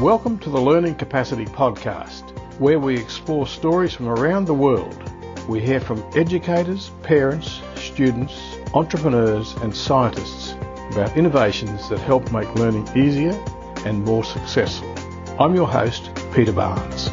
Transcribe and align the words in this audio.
Welcome 0.00 0.38
to 0.38 0.48
the 0.48 0.58
Learning 0.58 0.94
Capacity 0.94 1.44
Podcast, 1.44 2.30
where 2.58 2.78
we 2.80 2.96
explore 2.96 3.46
stories 3.46 3.92
from 3.92 4.08
around 4.08 4.46
the 4.46 4.54
world. 4.54 4.98
We 5.46 5.60
hear 5.60 5.78
from 5.78 6.02
educators, 6.16 6.90
parents, 7.02 7.60
students, 7.76 8.32
entrepreneurs, 8.72 9.52
and 9.56 9.76
scientists 9.76 10.52
about 10.90 11.18
innovations 11.18 11.90
that 11.90 11.98
help 11.98 12.32
make 12.32 12.48
learning 12.54 12.88
easier 12.96 13.32
and 13.84 14.02
more 14.02 14.24
successful. 14.24 14.88
I'm 15.38 15.54
your 15.54 15.68
host, 15.68 16.08
Peter 16.32 16.52
Barnes. 16.54 17.10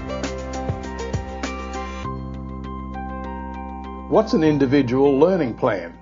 What's 4.09 4.31
an 4.31 4.45
individual 4.45 5.19
learning 5.19 5.55
plan? 5.55 5.93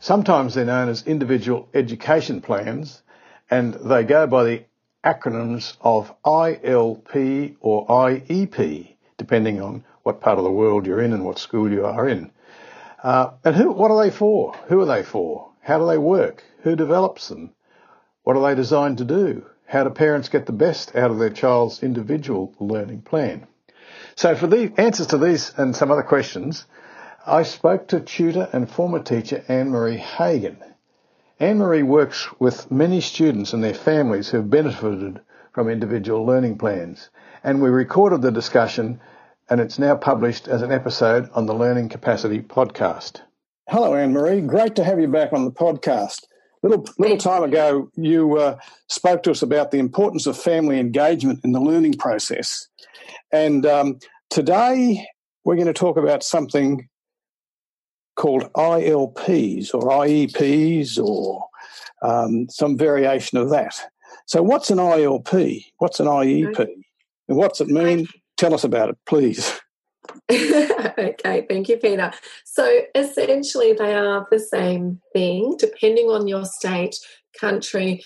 Sometimes 0.00 0.54
they're 0.54 0.64
known 0.64 0.88
as 0.88 1.06
individual 1.06 1.68
education 1.72 2.40
plans, 2.40 3.02
and 3.48 3.74
they 3.74 4.02
go 4.02 4.26
by 4.26 4.42
the 4.42 4.64
acronyms 5.06 5.76
of 5.80 6.12
ILP 6.24 7.56
or 7.60 7.86
IEP, 7.86 8.96
depending 9.16 9.62
on 9.62 9.84
what 10.02 10.20
part 10.20 10.38
of 10.38 10.44
the 10.44 10.50
world 10.50 10.84
you're 10.84 11.00
in 11.00 11.12
and 11.12 11.24
what 11.24 11.38
school 11.38 11.70
you 11.70 11.86
are 11.86 12.08
in. 12.08 12.32
Uh, 13.02 13.30
and 13.44 13.54
who, 13.54 13.70
what 13.70 13.92
are 13.92 14.02
they 14.02 14.10
for? 14.10 14.54
Who 14.66 14.80
are 14.80 14.86
they 14.86 15.04
for? 15.04 15.52
How 15.60 15.78
do 15.78 15.86
they 15.86 15.98
work? 15.98 16.42
Who 16.62 16.74
develops 16.74 17.28
them? 17.28 17.50
What 18.24 18.36
are 18.36 18.48
they 18.48 18.56
designed 18.56 18.98
to 18.98 19.04
do? 19.04 19.46
How 19.66 19.84
do 19.84 19.90
parents 19.90 20.28
get 20.28 20.46
the 20.46 20.52
best 20.52 20.96
out 20.96 21.12
of 21.12 21.18
their 21.18 21.30
child's 21.30 21.84
individual 21.84 22.52
learning 22.58 23.02
plan? 23.02 23.46
So 24.16 24.34
for 24.34 24.48
the 24.48 24.72
answers 24.76 25.08
to 25.08 25.18
these 25.18 25.52
and 25.56 25.76
some 25.76 25.92
other 25.92 26.02
questions, 26.02 26.64
I 27.24 27.44
spoke 27.44 27.88
to 27.88 28.00
tutor 28.00 28.48
and 28.52 28.68
former 28.68 29.02
teacher 29.02 29.44
Anne-Marie 29.46 29.98
Hagen. 29.98 30.58
Anne-Marie 31.38 31.82
works 31.82 32.28
with 32.40 32.70
many 32.70 33.02
students 33.02 33.52
and 33.52 33.62
their 33.62 33.74
families 33.74 34.30
who 34.30 34.38
have 34.38 34.48
benefited 34.48 35.20
from 35.52 35.68
individual 35.68 36.24
learning 36.24 36.56
plans. 36.56 37.10
And 37.44 37.60
we 37.60 37.68
recorded 37.68 38.22
the 38.22 38.30
discussion 38.32 39.00
and 39.50 39.60
it's 39.60 39.78
now 39.78 39.96
published 39.96 40.48
as 40.48 40.62
an 40.62 40.72
episode 40.72 41.28
on 41.34 41.44
the 41.44 41.54
Learning 41.54 41.90
Capacity 41.90 42.40
podcast. 42.40 43.20
Hello, 43.68 43.94
Anne-Marie. 43.94 44.40
Great 44.40 44.76
to 44.76 44.84
have 44.84 44.98
you 44.98 45.08
back 45.08 45.34
on 45.34 45.44
the 45.44 45.52
podcast. 45.52 46.22
Little, 46.62 46.86
little 46.98 47.18
time 47.18 47.42
ago, 47.42 47.90
you 47.96 48.38
uh, 48.38 48.58
spoke 48.88 49.22
to 49.24 49.30
us 49.30 49.42
about 49.42 49.72
the 49.72 49.78
importance 49.78 50.26
of 50.26 50.38
family 50.38 50.80
engagement 50.80 51.40
in 51.44 51.52
the 51.52 51.60
learning 51.60 51.94
process. 51.94 52.66
And 53.30 53.66
um, 53.66 53.98
today, 54.30 55.06
we're 55.44 55.56
going 55.56 55.66
to 55.66 55.74
talk 55.74 55.98
about 55.98 56.22
something 56.22 56.88
called 58.16 58.52
ILPs 58.54 59.72
or 59.74 59.82
IEPs 59.82 60.98
or 60.98 61.46
um, 62.02 62.48
some 62.48 62.76
variation 62.76 63.38
of 63.38 63.50
that. 63.50 63.74
So, 64.26 64.42
what's 64.42 64.70
an 64.70 64.78
ILP? 64.78 65.64
What's 65.78 66.00
an 66.00 66.06
IEP? 66.06 66.66
And 67.28 67.36
what's 67.36 67.60
it 67.60 67.68
mean? 67.68 68.08
Tell 68.36 68.54
us 68.54 68.64
about 68.64 68.90
it, 68.90 68.98
please. 69.06 69.60
okay, 70.30 71.46
thank 71.48 71.68
you, 71.68 71.76
Peter. 71.76 72.12
So, 72.44 72.80
essentially, 72.94 73.72
they 73.72 73.94
are 73.94 74.26
the 74.30 74.40
same 74.40 75.00
thing 75.12 75.56
depending 75.58 76.06
on 76.06 76.26
your 76.26 76.44
state, 76.44 76.96
country, 77.38 78.02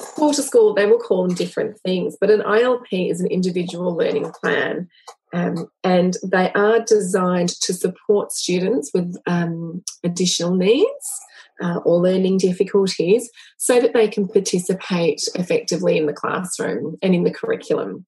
school 0.00 0.32
to 0.32 0.42
school, 0.42 0.74
they 0.74 0.86
will 0.86 0.98
call 0.98 1.26
them 1.26 1.36
different 1.36 1.78
things. 1.80 2.16
But 2.20 2.30
an 2.30 2.40
ILP 2.40 3.10
is 3.10 3.20
an 3.20 3.26
individual 3.28 3.94
learning 3.94 4.32
plan. 4.32 4.88
Um, 5.32 5.68
and 5.84 6.16
they 6.24 6.52
are 6.52 6.80
designed 6.80 7.50
to 7.60 7.72
support 7.72 8.32
students 8.32 8.90
with 8.92 9.16
um, 9.26 9.82
additional 10.02 10.54
needs 10.54 11.20
uh, 11.62 11.78
or 11.84 12.00
learning 12.00 12.38
difficulties 12.38 13.30
so 13.56 13.80
that 13.80 13.92
they 13.92 14.08
can 14.08 14.26
participate 14.26 15.22
effectively 15.34 15.96
in 15.98 16.06
the 16.06 16.12
classroom 16.12 16.96
and 17.02 17.14
in 17.14 17.24
the 17.24 17.30
curriculum. 17.30 18.06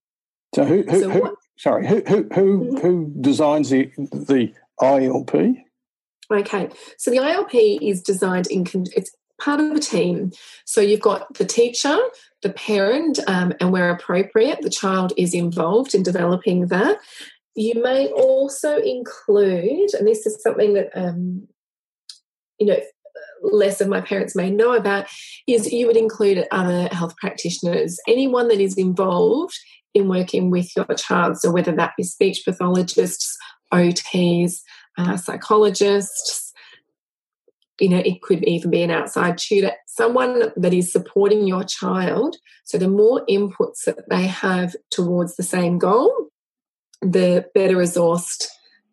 So, 0.55 0.65
who, 0.65 0.83
who, 0.83 0.99
so 0.99 1.09
who 1.09 1.21
what, 1.21 1.35
sorry, 1.57 1.87
who, 1.87 2.03
who, 2.07 2.27
who, 2.33 2.65
mm-hmm. 2.65 2.77
who 2.77 3.13
designs 3.21 3.69
the, 3.69 3.91
the 3.97 4.53
ILP? 4.81 5.63
Okay, 6.31 6.69
so 6.97 7.11
the 7.11 7.17
ILP 7.17 7.79
is 7.81 8.01
designed 8.01 8.47
in 8.47 8.65
it's 8.95 9.11
part 9.41 9.59
of 9.59 9.71
a 9.71 9.79
team. 9.79 10.31
So 10.65 10.81
you've 10.81 11.01
got 11.01 11.33
the 11.35 11.45
teacher, 11.45 11.97
the 12.41 12.51
parent, 12.51 13.19
um, 13.27 13.53
and 13.59 13.71
where 13.71 13.89
appropriate, 13.89 14.61
the 14.61 14.69
child 14.69 15.13
is 15.17 15.33
involved 15.33 15.95
in 15.95 16.03
developing 16.03 16.67
that. 16.67 16.97
You 17.55 17.81
may 17.81 18.07
also 18.07 18.77
include, 18.77 19.93
and 19.93 20.07
this 20.07 20.25
is 20.25 20.41
something 20.41 20.73
that 20.73 20.89
um, 20.95 21.47
you 22.59 22.67
know 22.67 22.79
less 23.43 23.81
of 23.81 23.89
my 23.89 24.01
parents 24.01 24.35
may 24.35 24.49
know 24.49 24.73
about, 24.73 25.05
is 25.47 25.71
you 25.71 25.85
would 25.87 25.97
include 25.97 26.47
other 26.51 26.87
health 26.91 27.15
practitioners, 27.17 27.99
anyone 28.07 28.47
that 28.47 28.59
is 28.59 28.77
involved 28.77 29.53
in 29.93 30.07
working 30.07 30.49
with 30.49 30.75
your 30.75 30.85
child. 30.95 31.37
So 31.37 31.51
whether 31.51 31.71
that 31.73 31.93
be 31.97 32.03
speech 32.03 32.43
pathologists, 32.45 33.37
OTs, 33.73 34.61
uh, 34.97 35.17
psychologists, 35.17 36.42
you 37.83 37.89
know, 37.89 38.01
it 38.05 38.21
could 38.21 38.41
even 38.45 38.71
be 38.71 38.81
an 38.81 38.91
outside 38.91 39.37
tutor, 39.37 39.73
someone 39.87 40.53
that 40.55 40.73
is 40.73 40.89
supporting 40.89 41.45
your 41.45 41.65
child. 41.65 42.37
So 42.63 42.77
the 42.77 42.87
more 42.87 43.25
inputs 43.29 43.83
that 43.85 44.09
they 44.09 44.25
have 44.25 44.73
towards 44.89 45.35
the 45.35 45.43
same 45.43 45.79
goal, 45.79 46.29
the 47.01 47.45
better 47.53 47.75
resourced 47.75 48.47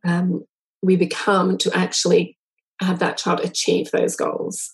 um, 0.04 0.44
we 0.82 0.96
become 0.96 1.56
to 1.58 1.72
actually 1.72 2.36
have 2.80 2.98
that 2.98 3.16
child 3.16 3.38
achieve 3.44 3.92
those 3.92 4.16
goals. 4.16 4.72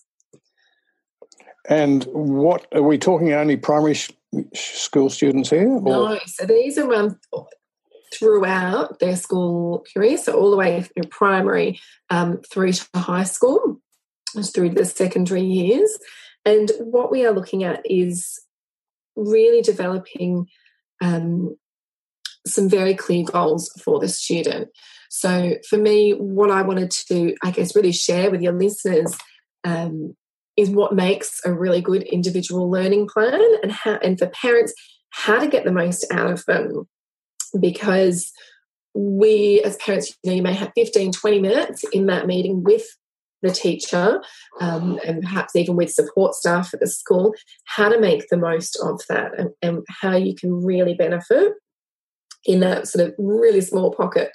And 1.69 2.05
what 2.05 2.67
are 2.75 2.83
we 2.83 2.97
talking 2.97 3.35
only 3.35 3.59
primary 3.59 3.93
sh- 3.93 4.13
school 4.55 5.11
students 5.11 5.51
here? 5.51 5.69
Or? 5.69 5.81
No, 5.81 6.19
so 6.25 6.47
these 6.47 6.79
are 6.79 6.91
um, 6.95 7.21
throughout 8.15 8.99
their 8.99 9.17
school 9.17 9.85
career, 9.93 10.17
so 10.17 10.41
all 10.41 10.51
the 10.51 10.57
way 10.57 10.81
through 10.81 11.11
primary 11.11 11.79
um, 12.09 12.41
through 12.51 12.73
to 12.73 12.87
high 12.95 13.25
school 13.25 13.83
through 14.43 14.71
the 14.71 14.85
secondary 14.85 15.43
years. 15.43 15.99
And 16.45 16.71
what 16.81 17.11
we 17.11 17.27
are 17.27 17.33
looking 17.33 17.65
at 17.65 17.83
is 17.85 18.41
really 19.17 19.63
developing 19.63 20.47
um, 21.03 21.57
some 22.47 22.69
very 22.69 22.95
clear 22.95 23.25
goals 23.25 23.71
for 23.83 23.99
the 23.99 24.09
student. 24.09 24.69
So, 25.11 25.57
for 25.69 25.79
me, 25.79 26.13
what 26.13 26.51
I 26.51 26.63
wanted 26.63 26.91
to, 27.09 27.35
I 27.43 27.51
guess, 27.51 27.75
really 27.75 27.93
share 27.93 28.31
with 28.31 28.43
your 28.43 28.53
listeners 28.53 29.17
um, 29.65 30.15
is 30.57 30.71
what 30.71 30.95
makes 30.95 31.41
a 31.45 31.53
really 31.53 31.81
good 31.81 32.03
individual 32.03 32.71
learning 32.71 33.09
plan 33.09 33.41
and 33.63 33.73
how, 33.73 33.99
and 34.03 34.19
for 34.19 34.29
parents, 34.29 34.73
how 35.11 35.39
to 35.39 35.49
get 35.49 35.65
the 35.65 35.73
most 35.73 36.07
out 36.13 36.31
of 36.31 36.45
them. 36.47 36.89
Because 37.59 38.33
we, 38.95 39.63
as 39.65 39.77
parents, 39.77 40.17
you 40.23 40.31
know, 40.31 40.37
you 40.37 40.43
may 40.43 40.55
have 40.55 40.73
15, 40.75 41.13
20 41.13 41.41
minutes 41.41 41.85
in 41.93 42.07
that 42.07 42.27
meeting 42.27 42.63
with 42.63 42.87
the 43.47 43.55
teacher 43.55 44.21
um, 44.61 44.99
and 45.05 45.23
perhaps 45.23 45.55
even 45.55 45.77
with 45.77 45.93
support 45.93 46.35
staff 46.35 46.73
at 46.75 46.81
the 46.81 46.87
school 46.87 47.35
how 47.65 47.89
to 47.89 48.01
make 48.01 48.29
the 48.29 48.37
most 48.37 48.77
of 48.83 49.01
that 49.09 49.33
and, 49.39 49.51
and, 49.63 49.85
how 49.89 50.17
you 50.17 50.35
can 50.35 50.65
really 50.65 50.95
benefit 50.95 51.53
in 52.45 52.61
that 52.61 52.89
sort 52.89 53.07
of 53.07 53.15
really 53.19 53.61
small 53.61 53.93
pocket 53.93 54.31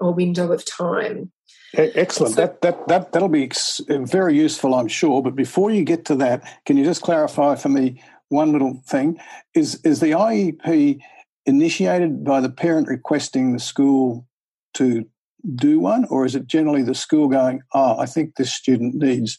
or 0.00 0.14
window 0.14 0.52
of 0.52 0.64
time. 0.64 1.30
Excellent. 1.74 2.34
So, 2.34 2.40
that, 2.40 2.62
that 2.62 2.88
that 2.88 3.12
that'll 3.12 3.28
be 3.28 3.50
very 3.88 4.34
useful 4.34 4.74
i'm 4.74 4.88
sure 4.88 5.22
but 5.22 5.36
before 5.36 5.70
you 5.70 5.84
get 5.84 6.06
to 6.06 6.14
that 6.14 6.42
can 6.64 6.78
you 6.78 6.84
just 6.84 7.02
clarify 7.02 7.56
for 7.56 7.68
me 7.68 8.00
one 8.28 8.52
little 8.52 8.82
thing? 8.86 9.18
Is 9.54 9.76
is 9.84 10.00
the 10.00 10.12
iep 10.12 11.00
initiated 11.46 12.24
by 12.24 12.40
the 12.40 12.50
parent 12.50 12.88
requesting 12.88 13.52
the 13.52 13.58
school 13.58 14.26
to 14.74 15.06
do 15.54 15.80
one, 15.80 16.04
or 16.06 16.24
is 16.24 16.34
it 16.34 16.46
generally 16.46 16.82
the 16.82 16.94
school 16.94 17.28
going, 17.28 17.60
oh, 17.74 17.98
I 17.98 18.06
think 18.06 18.34
this 18.34 18.52
student 18.52 18.94
needs 18.94 19.38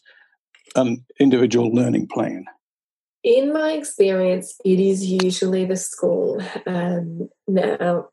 an 0.76 1.06
individual 1.20 1.74
learning 1.74 2.08
plan? 2.08 2.46
In 3.24 3.52
my 3.52 3.74
experience, 3.74 4.56
it 4.64 4.80
is 4.80 5.06
usually 5.06 5.66
the 5.66 5.76
school. 5.76 6.42
Um, 6.66 7.30
now, 7.48 8.10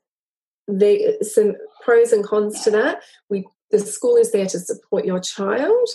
there 0.67 1.23
some 1.23 1.55
pros 1.85 2.13
and 2.13 2.25
cons 2.25 2.63
to 2.65 2.71
that. 2.73 3.03
We 3.31 3.47
the 3.71 3.79
school 3.79 4.17
is 4.17 4.33
there 4.33 4.47
to 4.47 4.59
support 4.59 5.05
your 5.05 5.21
child. 5.21 5.89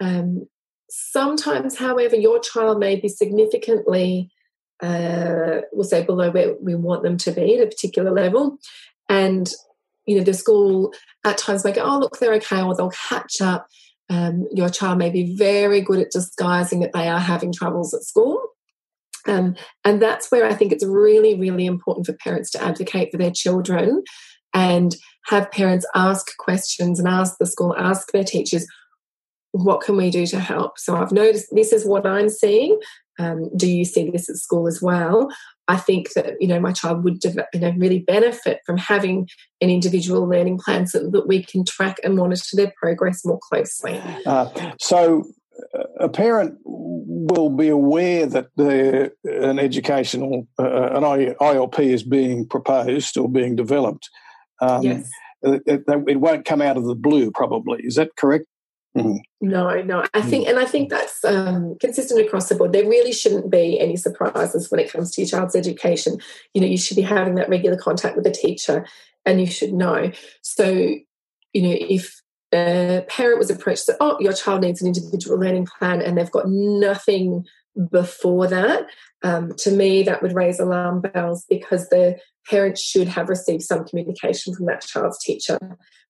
Um, 0.00 0.46
sometimes, 0.88 1.76
however, 1.76 2.16
your 2.16 2.38
child 2.38 2.78
may 2.78 2.96
be 2.96 3.08
significantly, 3.08 4.30
uh, 4.82 5.60
we'll 5.72 5.84
say, 5.84 6.04
below 6.04 6.30
where 6.30 6.54
we 6.60 6.74
want 6.74 7.02
them 7.02 7.16
to 7.18 7.32
be 7.32 7.56
at 7.56 7.62
a 7.62 7.66
particular 7.66 8.10
level, 8.10 8.58
and 9.08 9.50
you 10.06 10.16
know, 10.16 10.24
the 10.24 10.34
school 10.34 10.92
at 11.24 11.38
times 11.38 11.64
may 11.64 11.72
go, 11.72 11.82
oh, 11.82 11.98
look, 11.98 12.18
they're 12.18 12.34
okay, 12.34 12.62
or 12.62 12.74
they'll 12.74 12.90
catch 12.90 13.40
up. 13.40 13.66
Um, 14.10 14.46
your 14.52 14.68
child 14.68 14.98
may 14.98 15.10
be 15.10 15.36
very 15.36 15.80
good 15.80 15.98
at 15.98 16.10
disguising 16.10 16.80
that 16.80 16.92
they 16.92 17.08
are 17.08 17.20
having 17.20 17.52
troubles 17.52 17.94
at 17.94 18.02
school. 18.02 18.40
Um, 19.26 19.56
and 19.84 20.02
that's 20.02 20.30
where 20.30 20.46
I 20.46 20.54
think 20.54 20.72
it's 20.72 20.84
really, 20.84 21.38
really 21.38 21.64
important 21.64 22.06
for 22.06 22.12
parents 22.12 22.50
to 22.50 22.62
advocate 22.62 23.10
for 23.10 23.16
their 23.16 23.30
children 23.30 24.02
and 24.52 24.94
have 25.26 25.50
parents 25.50 25.86
ask 25.94 26.36
questions 26.36 26.98
and 26.98 27.08
ask 27.08 27.36
the 27.40 27.46
school, 27.46 27.74
ask 27.78 28.12
their 28.12 28.24
teachers, 28.24 28.66
what 29.52 29.80
can 29.80 29.96
we 29.96 30.10
do 30.10 30.26
to 30.26 30.38
help? 30.38 30.78
So 30.78 30.96
I've 30.96 31.12
noticed 31.12 31.48
this 31.52 31.72
is 31.72 31.86
what 31.86 32.06
I'm 32.06 32.28
seeing. 32.28 32.78
um, 33.18 33.48
do 33.56 33.68
you 33.70 33.84
see 33.84 34.10
this 34.10 34.28
at 34.28 34.36
school 34.36 34.66
as 34.66 34.82
well? 34.82 35.28
I 35.66 35.76
think 35.76 36.12
that 36.12 36.34
you 36.40 36.48
know 36.48 36.60
my 36.60 36.72
child 36.72 37.04
would 37.04 37.24
you 37.24 37.60
know 37.60 37.72
really 37.76 38.00
benefit 38.00 38.60
from 38.66 38.76
having 38.76 39.28
an 39.60 39.70
individual 39.70 40.28
learning 40.28 40.58
plan 40.58 40.86
so 40.86 41.08
that 41.10 41.26
we 41.26 41.42
can 41.42 41.64
track 41.64 41.98
and 42.04 42.16
monitor 42.16 42.56
their 42.56 42.72
progress 42.76 43.24
more 43.24 43.38
closely. 43.48 44.00
Uh, 44.26 44.50
so 44.78 45.24
a 45.98 46.08
parent 46.08 46.58
will 46.64 47.50
be 47.50 47.68
aware 47.68 48.26
that 48.26 48.48
an 49.24 49.58
educational 49.58 50.46
uh, 50.58 50.90
an 50.92 51.02
ILP 51.02 51.78
is 51.78 52.02
being 52.02 52.46
proposed 52.46 53.16
or 53.16 53.28
being 53.28 53.56
developed. 53.56 54.10
Um, 54.60 54.82
yes. 54.82 55.10
It, 55.42 55.62
it, 55.66 55.84
it, 56.08 56.20
won't 56.20 56.46
come 56.46 56.62
out 56.62 56.78
of 56.78 56.84
the 56.84 56.94
blue, 56.94 57.30
probably. 57.30 57.82
Is 57.82 57.96
that 57.96 58.16
correct? 58.16 58.46
Mm. 58.96 59.18
No, 59.40 59.82
no. 59.82 60.04
I 60.14 60.22
think, 60.22 60.46
and 60.46 60.58
I 60.58 60.64
think 60.64 60.88
that's 60.88 61.24
um, 61.24 61.76
consistent 61.80 62.24
across 62.24 62.48
the 62.48 62.54
board. 62.54 62.72
There 62.72 62.88
really 62.88 63.12
shouldn't 63.12 63.50
be 63.50 63.78
any 63.80 63.96
surprises 63.96 64.70
when 64.70 64.80
it 64.80 64.92
comes 64.92 65.10
to 65.12 65.22
your 65.22 65.28
child's 65.28 65.56
education. 65.56 66.18
You 66.52 66.60
know, 66.60 66.66
you 66.66 66.78
should 66.78 66.96
be 66.96 67.02
having 67.02 67.34
that 67.34 67.48
regular 67.48 67.76
contact 67.76 68.14
with 68.14 68.24
the 68.24 68.30
teacher, 68.30 68.86
and 69.26 69.40
you 69.40 69.46
should 69.46 69.72
know. 69.72 70.12
So, 70.42 70.70
you 70.70 71.62
know, 71.62 71.76
if 71.78 72.20
a 72.52 73.04
parent 73.08 73.38
was 73.38 73.50
approached, 73.50 73.84
so, 73.84 73.94
oh, 74.00 74.16
your 74.20 74.32
child 74.32 74.62
needs 74.62 74.80
an 74.80 74.88
individual 74.88 75.38
learning 75.38 75.66
plan, 75.78 76.00
and 76.00 76.16
they've 76.16 76.30
got 76.30 76.48
nothing 76.48 77.44
before 77.90 78.46
that, 78.46 78.86
um, 79.24 79.52
to 79.56 79.72
me, 79.72 80.04
that 80.04 80.22
would 80.22 80.34
raise 80.34 80.60
alarm 80.60 81.00
bells 81.00 81.44
because 81.48 81.88
the 81.88 82.16
parent 82.48 82.78
should 82.78 83.08
have 83.08 83.28
received 83.28 83.62
some 83.62 83.84
communication 83.84 84.54
from 84.54 84.66
that 84.66 84.82
child's 84.82 85.18
teacher 85.18 85.58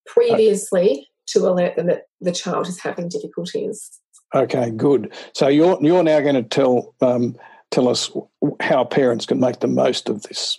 previously 0.05 1.07
to 1.27 1.39
alert 1.39 1.75
them 1.75 1.87
that 1.87 2.07
the 2.21 2.31
child 2.31 2.67
is 2.67 2.79
having 2.79 3.09
difficulties. 3.09 3.99
Okay, 4.33 4.69
good. 4.71 5.13
So 5.33 5.47
you're 5.47 5.77
you're 5.81 6.03
now 6.03 6.19
going 6.19 6.35
to 6.35 6.43
tell 6.43 6.95
um, 7.01 7.35
tell 7.71 7.87
us 7.87 8.11
how 8.59 8.83
parents 8.83 9.25
can 9.25 9.39
make 9.39 9.59
the 9.59 9.67
most 9.67 10.09
of 10.09 10.23
this. 10.23 10.57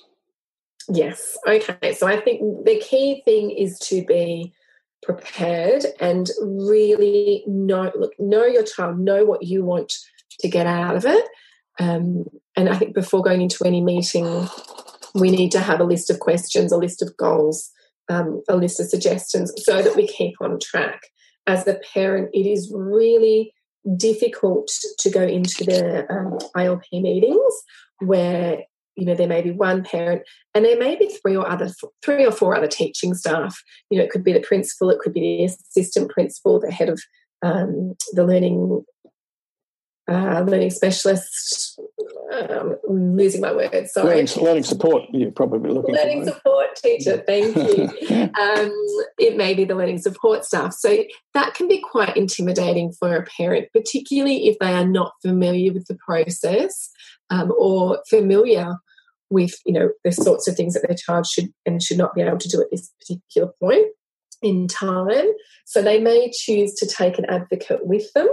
Yes. 0.89 1.37
Okay. 1.47 1.93
So 1.95 2.07
I 2.07 2.21
think 2.21 2.65
the 2.65 2.79
key 2.79 3.23
thing 3.25 3.51
is 3.51 3.79
to 3.81 4.05
be 4.05 4.55
prepared 5.03 5.85
and 6.01 6.31
really 6.41 7.45
know 7.47 7.93
look 7.95 8.13
know 8.19 8.45
your 8.45 8.65
child 8.65 8.99
know 8.99 9.25
what 9.25 9.43
you 9.43 9.65
want 9.65 9.93
to 10.41 10.49
get 10.49 10.67
out 10.67 10.97
of 10.97 11.05
it 11.05 11.25
um, 11.79 12.25
and 12.57 12.69
i 12.69 12.77
think 12.77 12.95
before 12.95 13.23
going 13.23 13.41
into 13.41 13.65
any 13.65 13.81
meeting 13.81 14.49
we 15.15 15.31
need 15.31 15.53
to 15.53 15.61
have 15.61 15.81
a 15.81 15.85
list 15.85 16.11
of 16.11 16.19
questions 16.19 16.73
a 16.73 16.77
list 16.77 17.03
of 17.03 17.17
goals 17.17 17.71
um, 18.09 18.43
a 18.49 18.57
list 18.57 18.81
of 18.81 18.87
suggestions 18.87 19.53
so 19.59 19.83
that 19.83 19.97
we 19.97 20.07
keep 20.07 20.35
on 20.41 20.59
track. 20.61 21.01
As 21.47 21.67
a 21.67 21.81
parent 21.95 22.31
it 22.33 22.47
is 22.47 22.73
really 22.75 23.53
difficult 23.97 24.69
to 24.99 25.11
go 25.11 25.23
into 25.23 25.65
the 25.65 26.11
um, 26.13 26.39
ilp 26.57 26.83
meetings 26.93 27.55
where 28.01 28.59
you 28.97 29.05
know 29.05 29.15
there 29.15 29.29
may 29.29 29.43
be 29.43 29.53
one 29.53 29.85
parent 29.85 30.23
and 30.55 30.65
there 30.65 30.79
may 30.79 30.97
be 30.97 31.07
three 31.07 31.37
or 31.37 31.49
other 31.49 31.71
three 32.05 32.25
or 32.25 32.33
four 32.33 32.57
other 32.57 32.67
teaching 32.67 33.15
staff. 33.15 33.63
You 33.91 33.99
know 33.99 34.05
it 34.05 34.11
could 34.11 34.25
be 34.25 34.33
the 34.33 34.41
principal 34.41 34.91
it 34.91 34.99
could 34.99 35.13
be 35.13 35.21
the 35.21 35.45
assistant 35.45 36.11
principal 36.11 36.61
the 36.61 36.73
head 36.73 36.89
of 36.89 37.01
um, 37.43 37.95
the 38.13 38.25
learning 38.25 38.85
uh, 40.09 40.45
learning 40.47 40.71
specialist 40.71 41.81
um, 42.33 42.77
losing 42.89 43.41
my 43.41 43.53
words 43.53 43.93
sorry. 43.93 44.17
Learning, 44.17 44.45
learning 44.45 44.63
support 44.63 45.03
you're 45.13 45.31
probably 45.31 45.71
looking 45.71 45.95
learning 45.95 46.25
for 46.25 46.33
support 46.33 46.77
teacher 46.77 47.23
thank 47.27 47.57
you. 47.57 47.91
Um, 48.37 48.73
it 49.19 49.37
may 49.37 49.55
be 49.55 49.65
the 49.65 49.75
learning 49.75 49.99
support 49.99 50.45
staff. 50.45 50.75
So 50.75 51.05
that 51.35 51.55
can 51.55 51.69
be 51.69 51.81
quite 51.81 52.17
intimidating 52.17 52.93
for 52.93 53.17
a 53.17 53.25
parent 53.25 53.69
particularly 53.73 54.49
if 54.49 54.59
they 54.59 54.73
are 54.73 54.87
not 54.87 55.13
familiar 55.23 55.73
with 55.73 55.87
the 55.87 55.97
process 55.97 56.91
um, 57.31 57.53
or 57.57 58.03
familiar 58.09 58.77
with 59.31 59.55
you 59.65 59.73
know 59.73 59.91
the 60.05 60.13
sorts 60.13 60.47
of 60.47 60.57
things 60.57 60.75
that 60.75 60.87
their 60.87 60.97
child 60.97 61.27
should 61.27 61.49
and 61.65 61.83
should 61.83 61.99
not 61.99 62.15
be 62.15 62.23
able 62.23 62.39
to 62.39 62.49
do 62.49 62.61
at 62.61 62.71
this 62.71 62.93
particular 63.01 63.53
point 63.61 63.87
in 64.43 64.69
time. 64.69 65.27
So 65.65 65.83
they 65.83 66.01
may 66.01 66.31
choose 66.33 66.75
to 66.75 66.87
take 66.87 67.19
an 67.19 67.25
advocate 67.27 67.87
with 67.87 68.13
them, 68.13 68.29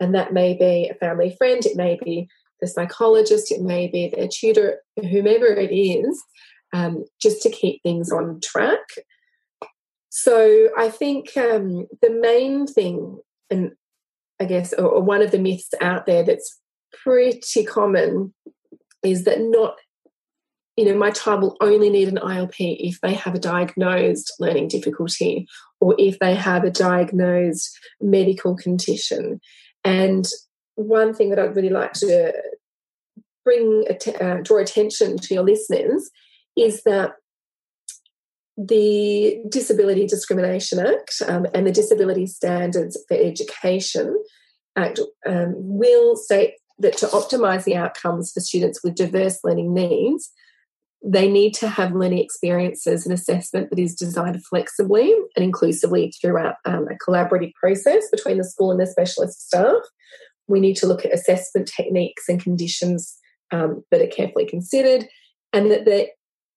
and 0.00 0.14
that 0.14 0.32
may 0.32 0.54
be 0.54 0.88
a 0.88 0.94
family 0.94 1.34
friend, 1.36 1.64
it 1.64 1.76
may 1.76 1.98
be 2.02 2.28
the 2.60 2.66
psychologist, 2.66 3.52
it 3.52 3.62
may 3.62 3.86
be 3.86 4.08
their 4.08 4.28
tutor, 4.28 4.80
whomever 4.96 5.46
it 5.46 5.72
is, 5.72 6.22
um, 6.72 7.04
just 7.20 7.42
to 7.42 7.50
keep 7.50 7.82
things 7.82 8.10
on 8.10 8.40
track. 8.40 8.80
So 10.10 10.68
I 10.76 10.88
think 10.88 11.36
um, 11.36 11.86
the 12.02 12.10
main 12.10 12.66
thing, 12.66 13.18
and 13.50 13.72
I 14.40 14.44
guess, 14.44 14.72
or, 14.72 14.86
or 14.86 15.02
one 15.02 15.22
of 15.22 15.30
the 15.30 15.38
myths 15.38 15.72
out 15.80 16.06
there 16.06 16.24
that's 16.24 16.60
pretty 17.04 17.64
common 17.64 18.34
is 19.02 19.24
that 19.24 19.40
not 19.40 19.76
you 20.76 20.84
know 20.84 20.96
my 20.96 21.10
child 21.10 21.42
will 21.42 21.56
only 21.60 21.90
need 21.90 22.08
an 22.08 22.16
ilp 22.16 22.54
if 22.58 23.00
they 23.00 23.12
have 23.12 23.34
a 23.34 23.38
diagnosed 23.40 24.32
learning 24.38 24.68
difficulty 24.68 25.46
or 25.80 25.94
if 25.98 26.18
they 26.20 26.34
have 26.34 26.64
a 26.64 26.70
diagnosed 26.70 27.78
medical 28.00 28.56
condition 28.56 29.40
and 29.88 30.26
one 30.76 31.12
thing 31.14 31.30
that 31.30 31.38
i'd 31.38 31.56
really 31.56 31.70
like 31.70 31.92
to 31.92 32.32
bring 33.44 33.84
uh, 34.20 34.36
draw 34.42 34.58
attention 34.58 35.16
to 35.18 35.34
your 35.34 35.42
listeners 35.42 36.10
is 36.56 36.82
that 36.82 37.12
the 38.58 39.40
Disability 39.48 40.06
Discrimination 40.06 40.80
Act 40.80 41.22
um, 41.28 41.46
and 41.54 41.66
the 41.66 41.72
Disability 41.72 42.26
Standards 42.26 42.98
for 43.06 43.16
Education 43.16 44.20
Act 44.76 44.98
um, 45.26 45.54
will 45.56 46.16
state 46.16 46.54
that 46.80 46.96
to 46.98 47.06
optimize 47.06 47.64
the 47.64 47.76
outcomes 47.76 48.32
for 48.32 48.40
students 48.40 48.82
with 48.82 48.96
diverse 48.96 49.38
learning 49.44 49.74
needs, 49.74 50.30
they 51.04 51.30
need 51.30 51.54
to 51.54 51.68
have 51.68 51.94
learning 51.94 52.18
experiences 52.18 53.06
and 53.06 53.14
assessment 53.14 53.70
that 53.70 53.78
is 53.78 53.94
designed 53.94 54.44
flexibly 54.44 55.14
and 55.36 55.44
inclusively 55.44 56.12
throughout 56.20 56.56
um, 56.64 56.88
a 56.88 57.10
collaborative 57.10 57.52
process 57.54 58.08
between 58.10 58.38
the 58.38 58.44
school 58.44 58.72
and 58.72 58.80
the 58.80 58.86
specialist 58.86 59.46
staff. 59.46 59.82
We 60.48 60.60
need 60.60 60.76
to 60.76 60.86
look 60.86 61.04
at 61.04 61.14
assessment 61.14 61.70
techniques 61.74 62.24
and 62.28 62.42
conditions 62.42 63.16
um, 63.52 63.84
that 63.90 64.02
are 64.02 64.08
carefully 64.08 64.46
considered, 64.46 65.06
and 65.52 65.70
that 65.70 65.84
the 65.84 66.08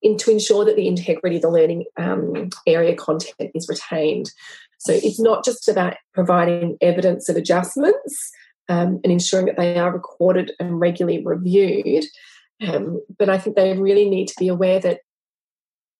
in, 0.02 0.18
to 0.18 0.32
ensure 0.32 0.66
that 0.66 0.76
the 0.76 0.88
integrity 0.88 1.36
of 1.36 1.44
the 1.44 1.50
learning 1.50 1.86
um, 1.98 2.50
area 2.66 2.96
content 2.96 3.52
is 3.54 3.70
retained. 3.70 4.32
So 4.80 4.94
it's 4.94 5.20
not 5.20 5.46
just 5.46 5.70
about 5.70 5.96
providing 6.14 6.78
evidence 6.82 7.30
of 7.30 7.36
adjustments, 7.36 8.32
um, 8.68 9.00
and 9.04 9.12
ensuring 9.12 9.46
that 9.48 9.58
they 9.58 9.78
are 9.78 9.92
recorded 9.92 10.54
and 10.60 10.80
regularly 10.80 11.22
reviewed. 11.24 12.06
Um, 12.62 13.02
but 13.18 13.30
I 13.30 13.38
think 13.38 13.56
they 13.56 13.78
really 13.78 14.10
need 14.10 14.28
to 14.28 14.36
be 14.38 14.48
aware 14.48 14.80
that 14.80 15.00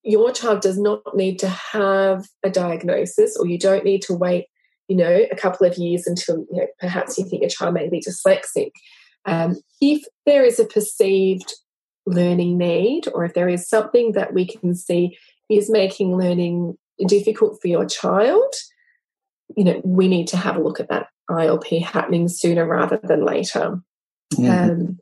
your 0.04 0.32
child 0.32 0.62
does 0.62 0.80
not 0.80 1.16
need 1.16 1.40
to 1.40 1.48
have 1.48 2.26
a 2.44 2.50
diagnosis, 2.50 3.38
or 3.38 3.48
you 3.48 3.58
don't 3.58 3.84
need 3.84 4.02
to 4.04 4.14
wait, 4.14 4.46
you 4.88 4.96
know, 4.96 5.26
a 5.32 5.36
couple 5.36 5.68
of 5.68 5.78
years 5.78 6.08
until 6.08 6.46
you 6.52 6.62
know, 6.62 6.68
perhaps 6.80 7.18
you 7.18 7.26
think 7.26 7.42
your 7.42 7.50
child 7.50 7.74
may 7.74 7.90
be 7.90 8.02
dyslexic. 8.02 8.72
Um, 9.26 9.58
if 9.80 10.04
there 10.26 10.44
is 10.44 10.60
a 10.60 10.66
perceived 10.66 11.54
learning 12.06 12.58
need, 12.58 13.08
or 13.14 13.26
if 13.26 13.34
there 13.34 13.50
is 13.50 13.70
something 13.70 14.14
that 14.14 14.34
we 14.34 14.46
can 14.46 14.74
see 14.76 15.18
is 15.50 15.70
making 15.70 16.18
learning 16.18 16.78
difficult 17.08 17.60
for 17.62 17.68
your 17.68 17.86
child, 17.86 18.54
you 19.56 19.64
know, 19.64 19.82
we 19.84 20.08
need 20.08 20.28
to 20.30 20.38
have 20.38 20.56
a 20.56 20.62
look 20.62 20.80
at 20.80 20.90
that 20.90 21.08
ILP 21.30 21.84
happening 21.84 22.28
sooner 22.28 22.66
rather 22.66 23.00
than 23.04 23.26
later. 23.26 23.82
Mm-hmm. 24.34 24.50
Um, 24.50 25.00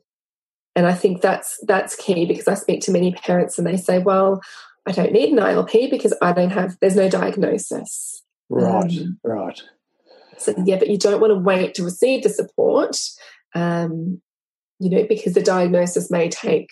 and 0.76 0.86
I 0.86 0.94
think 0.94 1.20
that's 1.20 1.58
that's 1.66 1.96
key 1.96 2.26
because 2.26 2.48
I 2.48 2.54
speak 2.54 2.80
to 2.82 2.92
many 2.92 3.12
parents 3.12 3.58
and 3.58 3.66
they 3.66 3.76
say, 3.76 3.98
"Well, 3.98 4.40
I 4.86 4.92
don't 4.92 5.12
need 5.12 5.30
an 5.30 5.38
ILP 5.38 5.90
because 5.90 6.14
I 6.22 6.32
don't 6.32 6.50
have. 6.50 6.76
There's 6.80 6.96
no 6.96 7.08
diagnosis." 7.08 8.22
Right, 8.48 8.98
um, 8.98 9.18
right. 9.24 9.60
So 10.38 10.54
yeah, 10.64 10.78
but 10.78 10.88
you 10.88 10.98
don't 10.98 11.20
want 11.20 11.32
to 11.32 11.38
wait 11.38 11.74
to 11.74 11.84
receive 11.84 12.22
the 12.22 12.30
support, 12.30 12.98
um, 13.54 14.20
you 14.78 14.90
know, 14.90 15.04
because 15.08 15.34
the 15.34 15.42
diagnosis 15.42 16.10
may 16.10 16.28
take, 16.28 16.70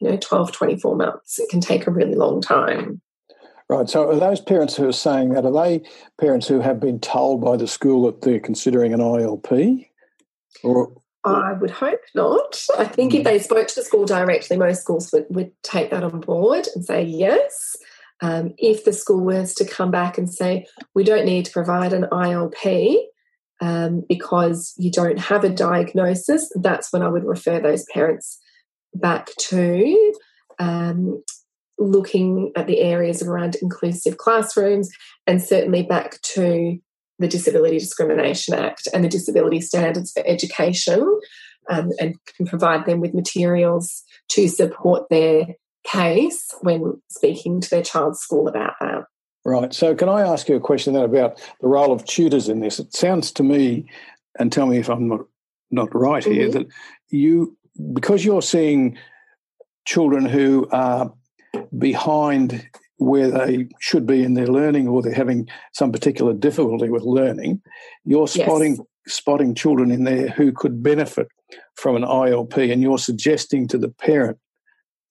you 0.00 0.10
know, 0.10 0.16
12, 0.16 0.52
24 0.52 0.96
months. 0.96 1.38
It 1.38 1.48
can 1.48 1.60
take 1.60 1.86
a 1.86 1.92
really 1.92 2.14
long 2.14 2.40
time. 2.40 3.00
Right. 3.68 3.88
So, 3.88 4.08
are 4.10 4.16
those 4.16 4.40
parents 4.40 4.74
who 4.74 4.88
are 4.88 4.92
saying 4.92 5.30
that, 5.34 5.44
are 5.44 5.52
they 5.52 5.82
parents 6.20 6.48
who 6.48 6.58
have 6.58 6.80
been 6.80 6.98
told 6.98 7.40
by 7.40 7.56
the 7.56 7.68
school 7.68 8.02
that 8.06 8.22
they're 8.22 8.40
considering 8.40 8.92
an 8.92 8.98
ILP? 8.98 9.86
Or 10.64 10.92
I 11.24 11.52
would 11.52 11.70
hope 11.70 12.00
not. 12.14 12.62
I 12.78 12.84
think 12.84 13.14
if 13.14 13.24
they 13.24 13.38
spoke 13.38 13.68
to 13.68 13.74
the 13.74 13.84
school 13.84 14.06
directly, 14.06 14.56
most 14.56 14.82
schools 14.82 15.10
would, 15.12 15.26
would 15.28 15.52
take 15.62 15.90
that 15.90 16.02
on 16.02 16.20
board 16.20 16.66
and 16.74 16.84
say 16.84 17.02
yes. 17.02 17.76
Um, 18.22 18.54
if 18.58 18.84
the 18.84 18.92
school 18.92 19.24
was 19.24 19.54
to 19.54 19.64
come 19.64 19.90
back 19.90 20.18
and 20.18 20.32
say, 20.32 20.66
we 20.94 21.04
don't 21.04 21.26
need 21.26 21.46
to 21.46 21.52
provide 21.52 21.92
an 21.92 22.06
ILP 22.10 22.96
um, 23.60 24.02
because 24.08 24.74
you 24.76 24.90
don't 24.90 25.18
have 25.18 25.44
a 25.44 25.50
diagnosis, 25.50 26.50
that's 26.60 26.92
when 26.92 27.02
I 27.02 27.08
would 27.08 27.24
refer 27.24 27.60
those 27.60 27.84
parents 27.92 28.38
back 28.94 29.30
to 29.38 30.14
um, 30.58 31.22
looking 31.78 32.52
at 32.56 32.66
the 32.66 32.80
areas 32.80 33.22
around 33.22 33.56
inclusive 33.62 34.18
classrooms 34.18 34.90
and 35.26 35.42
certainly 35.42 35.82
back 35.82 36.20
to 36.22 36.78
the 37.20 37.28
Disability 37.28 37.78
Discrimination 37.78 38.54
Act 38.54 38.88
and 38.92 39.04
the 39.04 39.08
Disability 39.08 39.60
Standards 39.60 40.12
for 40.12 40.22
Education 40.26 41.20
um, 41.68 41.90
and 42.00 42.16
can 42.36 42.46
provide 42.46 42.86
them 42.86 43.00
with 43.00 43.14
materials 43.14 44.02
to 44.30 44.48
support 44.48 45.08
their 45.10 45.46
case 45.86 46.52
when 46.62 47.00
speaking 47.08 47.60
to 47.60 47.70
their 47.70 47.82
child's 47.82 48.20
school 48.20 48.48
about 48.48 48.74
that. 48.80 49.04
Right. 49.44 49.72
So, 49.72 49.94
can 49.94 50.08
I 50.08 50.22
ask 50.22 50.48
you 50.48 50.56
a 50.56 50.60
question 50.60 50.94
then 50.94 51.02
about 51.02 51.40
the 51.60 51.68
role 51.68 51.92
of 51.92 52.04
tutors 52.04 52.48
in 52.48 52.60
this? 52.60 52.78
It 52.78 52.94
sounds 52.94 53.32
to 53.32 53.42
me, 53.42 53.86
and 54.38 54.52
tell 54.52 54.66
me 54.66 54.78
if 54.78 54.90
I'm 54.90 55.08
not, 55.08 55.20
not 55.70 55.94
right 55.94 56.24
here, 56.24 56.48
mm-hmm. 56.48 56.58
that 56.58 56.66
you, 57.08 57.56
because 57.92 58.24
you're 58.24 58.42
seeing 58.42 58.98
children 59.86 60.26
who 60.26 60.68
are 60.72 61.12
behind 61.76 62.68
where 63.00 63.30
they 63.30 63.66
should 63.80 64.06
be 64.06 64.22
in 64.22 64.34
their 64.34 64.46
learning 64.46 64.86
or 64.86 65.00
they're 65.00 65.14
having 65.14 65.48
some 65.72 65.90
particular 65.90 66.34
difficulty 66.34 66.90
with 66.90 67.02
learning, 67.02 67.62
you're 68.04 68.28
spotting 68.28 68.76
yes. 68.76 68.86
spotting 69.16 69.54
children 69.54 69.90
in 69.90 70.04
there 70.04 70.28
who 70.28 70.52
could 70.52 70.82
benefit 70.82 71.26
from 71.76 71.96
an 71.96 72.02
ILP 72.02 72.70
and 72.70 72.82
you're 72.82 72.98
suggesting 72.98 73.66
to 73.66 73.78
the 73.78 73.88
parent 73.88 74.38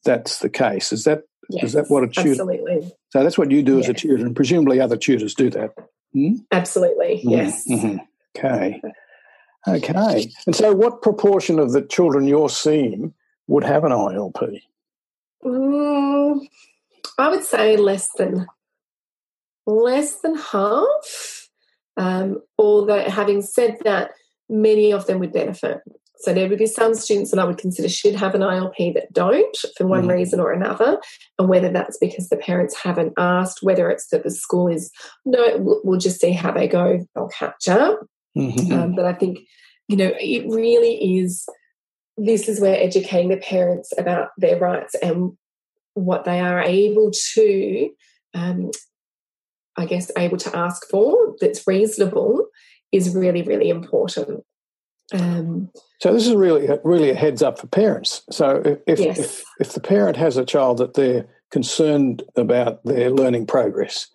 that's 0.05 0.39
the 0.39 0.49
case. 0.49 0.93
Is 0.93 1.03
that 1.05 1.23
yes, 1.49 1.63
is 1.65 1.73
that 1.73 1.85
what 1.89 2.03
a 2.03 2.07
tutor 2.07 2.29
absolutely. 2.29 2.91
So 3.11 3.23
that's 3.23 3.37
what 3.37 3.49
you 3.49 3.63
do 3.63 3.77
yes. 3.77 3.85
as 3.85 3.89
a 3.89 3.93
tutor, 3.95 4.25
and 4.25 4.35
presumably 4.35 4.79
other 4.79 4.95
tutors 4.95 5.33
do 5.33 5.49
that. 5.49 5.71
Hmm? 6.13 6.35
Absolutely, 6.51 7.17
mm-hmm. 7.17 7.29
yes. 7.29 7.67
Mm-hmm. 7.67 7.97
Okay. 8.37 8.81
Okay. 9.67 10.31
And 10.45 10.55
so 10.55 10.73
what 10.73 11.01
proportion 11.01 11.59
of 11.59 11.73
the 11.73 11.81
children 11.81 12.27
you're 12.27 12.49
seeing 12.49 13.13
would 13.47 13.63
have 13.63 13.83
an 13.83 13.91
ILP? 13.91 14.61
Mm, 15.43 16.39
I 17.17 17.29
would 17.29 17.43
say 17.43 17.77
less 17.77 18.09
than 18.17 18.47
less 19.65 20.21
than 20.21 20.35
half. 20.35 21.49
Um, 21.97 22.41
although, 22.57 23.09
having 23.09 23.41
said 23.41 23.77
that, 23.83 24.11
many 24.49 24.93
of 24.93 25.05
them 25.05 25.19
would 25.19 25.33
benefit. 25.33 25.79
So 26.19 26.33
there 26.33 26.49
would 26.49 26.59
be 26.59 26.65
some 26.65 26.95
students 26.95 27.31
that 27.31 27.39
I 27.39 27.45
would 27.45 27.57
consider 27.57 27.87
should 27.87 28.15
have 28.15 28.35
an 28.35 28.41
ILP 28.41 28.93
that 28.93 29.13
don't 29.13 29.57
for 29.77 29.87
one 29.87 30.01
mm-hmm. 30.01 30.11
reason 30.11 30.39
or 30.41 30.51
another, 30.51 30.99
and 31.37 31.47
whether 31.47 31.69
that's 31.69 31.97
because 31.97 32.27
the 32.27 32.35
parents 32.35 32.75
haven't 32.75 33.13
asked, 33.17 33.59
whether 33.61 33.89
it's 33.89 34.07
that 34.09 34.23
the 34.23 34.31
school 34.31 34.67
is 34.67 34.91
no, 35.25 35.57
we'll, 35.57 35.81
we'll 35.83 35.99
just 35.99 36.19
see 36.19 36.31
how 36.31 36.51
they 36.51 36.67
go, 36.67 37.05
they'll 37.15 37.29
catch 37.29 37.69
up. 37.69 38.01
Mm-hmm. 38.37 38.73
Um, 38.73 38.95
but 38.95 39.05
I 39.05 39.13
think 39.13 39.39
you 39.87 39.95
know 39.95 40.11
it 40.19 40.45
really 40.47 41.19
is. 41.19 41.47
This 42.17 42.49
is 42.49 42.59
where 42.59 42.75
educating 42.75 43.29
the 43.29 43.37
parents 43.37 43.93
about 43.97 44.29
their 44.37 44.59
rights 44.59 44.95
and 45.01 45.37
what 45.93 46.25
they 46.25 46.39
are 46.39 46.61
able 46.61 47.11
to, 47.33 47.89
um, 48.33 48.71
I 49.77 49.85
guess, 49.85 50.11
able 50.17 50.37
to 50.37 50.57
ask 50.57 50.87
for 50.89 51.35
that's 51.39 51.67
reasonable 51.67 52.47
is 52.91 53.15
really, 53.15 53.41
really 53.41 53.69
important. 53.69 54.43
Um, 55.13 55.71
so 56.01 56.13
this 56.13 56.27
is 56.27 56.33
really, 56.33 56.69
really 56.83 57.09
a 57.09 57.15
heads 57.15 57.41
up 57.41 57.59
for 57.59 57.67
parents. 57.67 58.21
So 58.31 58.79
if, 58.87 58.99
yes. 58.99 59.19
if 59.19 59.43
if 59.59 59.73
the 59.73 59.81
parent 59.81 60.17
has 60.17 60.37
a 60.37 60.45
child 60.45 60.77
that 60.77 60.93
they're 60.93 61.27
concerned 61.51 62.23
about 62.35 62.83
their 62.85 63.09
learning 63.09 63.47
progress, 63.47 64.07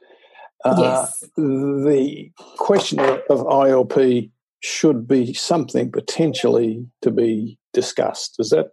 uh, 0.64 0.76
yes. 0.78 1.24
the 1.36 2.30
question 2.56 3.00
of 3.00 3.40
ILP 3.40 4.30
should 4.60 5.06
be 5.06 5.34
something 5.34 5.90
potentially 5.90 6.86
to 7.02 7.10
be 7.10 7.58
discussed. 7.72 8.36
Does 8.38 8.50
that 8.50 8.68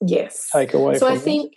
yes 0.00 0.48
take 0.52 0.72
away? 0.72 0.96
So 0.98 1.08
I 1.08 1.18
think 1.18 1.52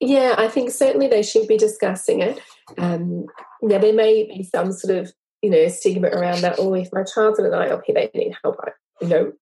yeah, 0.00 0.34
I 0.38 0.48
think 0.48 0.70
certainly 0.70 1.08
they 1.08 1.22
should 1.22 1.48
be 1.48 1.56
discussing 1.56 2.20
it. 2.20 2.40
Um, 2.76 3.26
now, 3.62 3.78
there 3.78 3.92
may 3.92 4.24
be 4.24 4.42
some 4.44 4.72
sort 4.72 4.96
of, 4.96 5.12
you 5.42 5.50
know, 5.50 5.68
stigma 5.68 6.08
around 6.08 6.42
that. 6.42 6.56
Oh, 6.58 6.74
if 6.74 6.88
my 6.92 7.02
child's 7.02 7.38
in 7.38 7.46
an 7.46 7.52
ILP, 7.52 7.86
they 7.86 8.10
need 8.14 8.36
help. 8.42 8.56
You 9.00 9.08
know, 9.08 9.32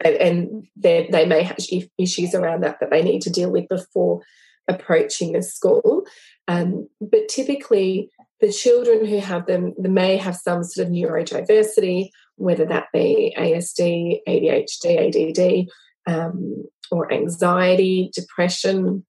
and, 0.00 0.16
and 0.16 0.66
they 0.76 1.26
may 1.26 1.42
have 1.42 1.56
issues 1.98 2.34
around 2.34 2.62
that 2.62 2.80
that 2.80 2.90
they 2.90 3.02
need 3.02 3.22
to 3.22 3.30
deal 3.30 3.50
with 3.50 3.68
before 3.68 4.22
approaching 4.68 5.32
the 5.32 5.42
school. 5.42 6.04
Um, 6.48 6.88
but 7.00 7.28
typically, 7.28 8.10
the 8.40 8.52
children 8.52 9.06
who 9.06 9.18
have 9.18 9.46
them 9.46 9.72
they 9.78 9.88
may 9.88 10.16
have 10.16 10.36
some 10.36 10.64
sort 10.64 10.86
of 10.86 10.92
neurodiversity, 10.92 12.10
whether 12.36 12.66
that 12.66 12.86
be 12.92 13.34
ASD, 13.38 14.20
ADHD, 14.28 15.68
ADD, 16.06 16.12
um, 16.12 16.64
or 16.90 17.12
anxiety, 17.12 18.10
depression, 18.14 19.04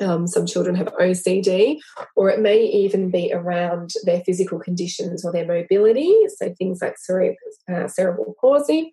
um, 0.00 0.26
some 0.26 0.46
children 0.46 0.74
have 0.74 0.92
OCD, 0.94 1.78
or 2.16 2.30
it 2.30 2.40
may 2.40 2.62
even 2.64 3.10
be 3.10 3.32
around 3.32 3.92
their 4.04 4.22
physical 4.22 4.58
conditions 4.58 5.24
or 5.24 5.32
their 5.32 5.46
mobility, 5.46 6.14
so 6.36 6.54
things 6.54 6.80
like 6.80 6.96
cere- 6.98 7.36
uh, 7.72 7.88
cerebral 7.88 8.34
palsy. 8.40 8.90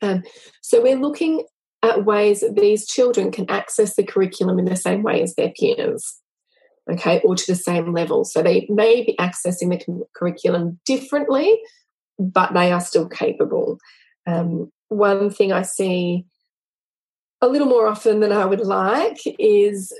Um, 0.00 0.22
so 0.62 0.82
we're 0.82 0.96
looking 0.96 1.44
at 1.82 2.04
ways 2.04 2.40
that 2.40 2.56
these 2.56 2.86
children 2.86 3.30
can 3.30 3.48
access 3.50 3.96
the 3.96 4.02
curriculum 4.02 4.58
in 4.58 4.64
the 4.64 4.76
same 4.76 5.02
way 5.02 5.22
as 5.22 5.34
their 5.34 5.52
peers, 5.58 6.20
okay, 6.90 7.20
or 7.24 7.36
to 7.36 7.46
the 7.46 7.54
same 7.56 7.92
level. 7.92 8.24
So 8.24 8.42
they 8.42 8.66
may 8.68 9.04
be 9.04 9.14
accessing 9.20 9.70
the 9.70 10.04
curriculum 10.16 10.80
differently, 10.84 11.60
but 12.18 12.54
they 12.54 12.72
are 12.72 12.80
still 12.80 13.08
capable. 13.08 13.78
Um, 14.26 14.72
one 14.88 15.30
thing 15.30 15.52
I 15.52 15.62
see 15.62 16.24
a 17.40 17.48
little 17.48 17.68
more 17.68 17.86
often 17.86 18.20
than 18.20 18.32
I 18.32 18.44
would 18.44 18.60
like 18.60 19.18
is 19.38 19.92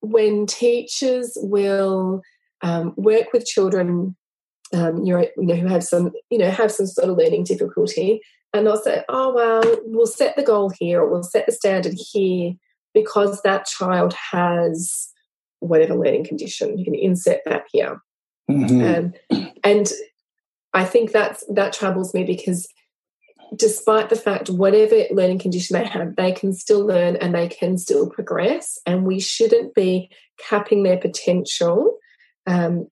when 0.00 0.46
teachers 0.46 1.36
will 1.40 2.22
um, 2.62 2.94
work 2.96 3.32
with 3.32 3.46
children 3.46 4.16
um, 4.74 5.04
you 5.04 5.14
know 5.36 5.54
who 5.54 5.66
have 5.66 5.84
some 5.84 6.12
you 6.30 6.38
know 6.38 6.50
have 6.50 6.72
some 6.72 6.86
sort 6.86 7.08
of 7.08 7.16
learning 7.16 7.44
difficulty 7.44 8.20
and 8.54 8.66
they'll 8.66 8.80
say 8.80 9.04
oh 9.08 9.32
well 9.34 9.62
we'll 9.84 10.06
set 10.06 10.34
the 10.36 10.42
goal 10.42 10.72
here 10.78 11.00
or 11.02 11.10
we'll 11.10 11.22
set 11.22 11.46
the 11.46 11.52
standard 11.52 11.94
here 11.94 12.52
because 12.94 13.40
that 13.42 13.66
child 13.66 14.14
has 14.14 15.08
whatever 15.60 15.94
learning 15.94 16.24
condition 16.24 16.78
you 16.78 16.84
can 16.84 16.94
insert 16.94 17.40
that 17.44 17.64
here 17.70 18.00
mm-hmm. 18.50 19.04
um, 19.30 19.50
and 19.62 19.92
i 20.72 20.84
think 20.84 21.12
that's 21.12 21.44
that 21.48 21.72
troubles 21.72 22.14
me 22.14 22.24
because 22.24 22.66
despite 23.54 24.08
the 24.08 24.16
fact 24.16 24.50
whatever 24.50 25.04
learning 25.10 25.38
condition 25.38 25.76
they 25.76 25.84
have, 25.84 26.16
they 26.16 26.32
can 26.32 26.52
still 26.52 26.84
learn 26.84 27.16
and 27.16 27.34
they 27.34 27.48
can 27.48 27.78
still 27.78 28.08
progress. 28.08 28.78
And 28.86 29.04
we 29.04 29.20
shouldn't 29.20 29.74
be 29.74 30.10
capping 30.38 30.82
their 30.82 30.98
potential 30.98 31.98
um, 32.46 32.88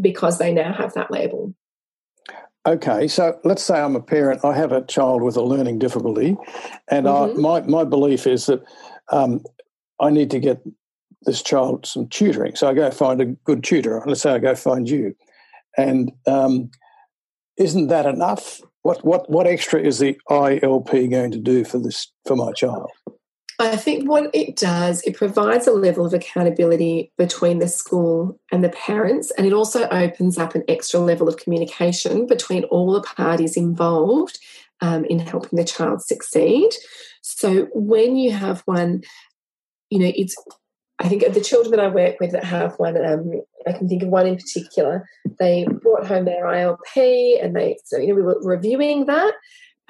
because 0.00 0.38
they 0.38 0.52
now 0.52 0.72
have 0.72 0.94
that 0.94 1.10
label. 1.10 1.54
Okay, 2.66 3.08
so 3.08 3.38
let's 3.44 3.62
say 3.62 3.80
I'm 3.80 3.96
a 3.96 4.00
parent. 4.00 4.44
I 4.44 4.54
have 4.54 4.72
a 4.72 4.84
child 4.84 5.22
with 5.22 5.36
a 5.36 5.42
learning 5.42 5.78
difficulty, 5.78 6.36
and 6.88 7.06
mm-hmm. 7.06 7.38
I, 7.38 7.60
my 7.60 7.60
my 7.62 7.84
belief 7.84 8.26
is 8.26 8.46
that 8.46 8.62
um, 9.10 9.42
I 10.00 10.10
need 10.10 10.30
to 10.32 10.38
get 10.38 10.60
this 11.22 11.42
child 11.42 11.86
some 11.86 12.08
tutoring. 12.08 12.56
So 12.56 12.68
I 12.68 12.74
go 12.74 12.90
find 12.90 13.22
a 13.22 13.26
good 13.26 13.64
tutor. 13.64 14.02
Let's 14.04 14.20
say 14.20 14.32
I 14.32 14.38
go 14.38 14.54
find 14.54 14.88
you, 14.88 15.14
and 15.78 16.12
um, 16.26 16.70
isn't 17.56 17.86
that 17.86 18.04
enough? 18.04 18.60
What 18.88 19.04
what 19.04 19.28
what 19.28 19.46
extra 19.46 19.78
is 19.82 19.98
the 19.98 20.18
ILP 20.30 21.10
going 21.10 21.30
to 21.32 21.38
do 21.38 21.62
for 21.62 21.78
this 21.78 22.10
for 22.24 22.36
my 22.36 22.52
child? 22.52 22.88
I 23.58 23.76
think 23.76 24.08
what 24.08 24.30
it 24.32 24.56
does, 24.56 25.02
it 25.02 25.14
provides 25.14 25.66
a 25.66 25.72
level 25.72 26.06
of 26.06 26.14
accountability 26.14 27.12
between 27.18 27.58
the 27.58 27.68
school 27.68 28.40
and 28.50 28.64
the 28.64 28.70
parents, 28.70 29.30
and 29.32 29.46
it 29.46 29.52
also 29.52 29.86
opens 29.88 30.38
up 30.38 30.54
an 30.54 30.64
extra 30.68 31.00
level 31.00 31.28
of 31.28 31.36
communication 31.36 32.26
between 32.26 32.64
all 32.64 32.92
the 32.92 33.02
parties 33.02 33.58
involved 33.58 34.38
um, 34.80 35.04
in 35.04 35.18
helping 35.18 35.58
the 35.58 35.64
child 35.64 36.00
succeed. 36.00 36.70
So 37.20 37.68
when 37.74 38.16
you 38.16 38.30
have 38.30 38.62
one, 38.62 39.02
you 39.90 39.98
know, 39.98 40.12
it's 40.16 40.34
I 41.00 41.08
think 41.08 41.32
the 41.32 41.40
children 41.40 41.70
that 41.72 41.80
I 41.80 41.88
work 41.88 42.16
with 42.18 42.32
that 42.32 42.44
have 42.44 42.74
one, 42.78 42.96
um, 43.04 43.30
I 43.66 43.72
can 43.72 43.88
think 43.88 44.02
of 44.02 44.08
one 44.08 44.26
in 44.26 44.36
particular. 44.36 45.08
They 45.38 45.64
brought 45.64 46.06
home 46.06 46.24
their 46.24 46.44
ILP, 46.44 47.42
and 47.42 47.54
they, 47.54 47.78
so 47.84 47.98
you 47.98 48.08
know, 48.08 48.14
we 48.14 48.22
were 48.22 48.40
reviewing 48.42 49.06
that, 49.06 49.34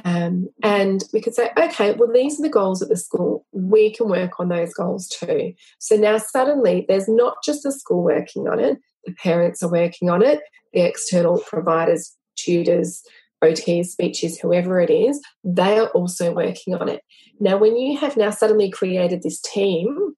um, 0.04 0.48
and 0.62 1.02
we 1.12 1.20
could 1.20 1.34
say, 1.34 1.50
okay, 1.56 1.94
well, 1.94 2.12
these 2.12 2.38
are 2.38 2.42
the 2.42 2.50
goals 2.50 2.82
at 2.82 2.88
the 2.88 2.96
school. 2.96 3.46
We 3.52 3.92
can 3.92 4.08
work 4.08 4.38
on 4.38 4.48
those 4.48 4.74
goals 4.74 5.08
too. 5.08 5.54
So 5.78 5.96
now 5.96 6.18
suddenly, 6.18 6.84
there's 6.88 7.08
not 7.08 7.42
just 7.42 7.62
the 7.62 7.72
school 7.72 8.04
working 8.04 8.46
on 8.46 8.60
it; 8.60 8.78
the 9.06 9.12
parents 9.12 9.62
are 9.62 9.70
working 9.70 10.10
on 10.10 10.22
it, 10.22 10.40
the 10.74 10.82
external 10.82 11.38
providers, 11.38 12.14
tutors, 12.36 13.02
OTs, 13.42 13.86
speeches, 13.86 14.38
whoever 14.38 14.80
it 14.80 14.90
is, 14.90 15.20
they 15.42 15.78
are 15.78 15.88
also 15.88 16.34
working 16.34 16.74
on 16.74 16.88
it. 16.88 17.02
Now, 17.40 17.56
when 17.56 17.76
you 17.76 17.96
have 17.98 18.16
now 18.16 18.30
suddenly 18.30 18.70
created 18.70 19.22
this 19.22 19.40
team 19.40 20.16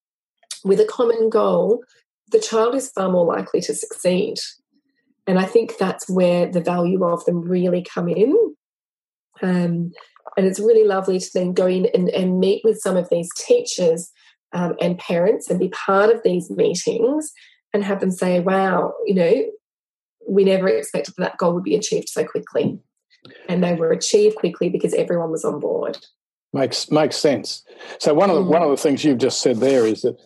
with 0.64 0.81
a 0.81 0.85
common 0.85 1.31
goal, 1.31 1.83
the 2.31 2.40
child 2.40 2.75
is 2.75 2.90
far 2.90 3.11
more 3.11 3.26
likely 3.26 3.61
to 3.62 3.75
succeed. 3.75 4.37
And 5.26 5.38
I 5.38 5.45
think 5.45 5.79
that's 5.79 6.09
where 6.09 6.47
the 6.47 6.61
value 6.61 7.05
of 7.05 7.25
them 7.25 7.43
really 7.43 7.83
come 7.83 8.09
in. 8.09 8.35
Um, 9.43 9.93
and 10.37 10.47
it's 10.47 10.61
really 10.61 10.87
lovely 10.87 11.19
to 11.19 11.31
then 11.35 11.52
go 11.52 11.67
in 11.67 11.87
and, 11.95 12.09
and 12.11 12.40
meet 12.40 12.62
with 12.64 12.79
some 12.81 12.97
of 12.97 13.09
these 13.11 13.29
teachers 13.37 14.11
um, 14.52 14.75
and 14.81 14.99
parents 14.99 15.50
and 15.50 15.59
be 15.59 15.69
part 15.69 16.14
of 16.14 16.23
these 16.23 16.50
meetings 16.50 17.33
and 17.73 17.85
have 17.85 18.00
them 18.00 18.11
say, 18.11 18.40
wow, 18.40 18.93
you 19.07 19.14
know, 19.14 19.45
we 20.29 20.45
never 20.45 20.69
expected 20.69 21.14
that 21.19 21.38
goal 21.38 21.55
would 21.55 21.64
be 21.64 21.75
achieved 21.75 22.09
so 22.09 22.25
quickly. 22.25 22.79
And 23.49 23.62
they 23.62 23.75
were 23.75 23.93
achieved 23.93 24.37
quickly 24.37 24.69
because 24.69 24.95
everyone 24.95 25.31
was 25.31 25.45
on 25.45 25.61
board. 25.61 25.99
Makes 26.52 26.90
makes 26.90 27.17
sense. 27.17 27.62
So 27.99 28.12
one 28.12 28.29
of 28.29 28.37
the, 28.37 28.43
mm. 28.43 28.49
one 28.49 28.62
of 28.62 28.71
the 28.71 28.76
things 28.76 29.05
you've 29.05 29.19
just 29.19 29.40
said 29.40 29.59
there 29.59 29.87
is 29.87 30.02
that 30.02 30.19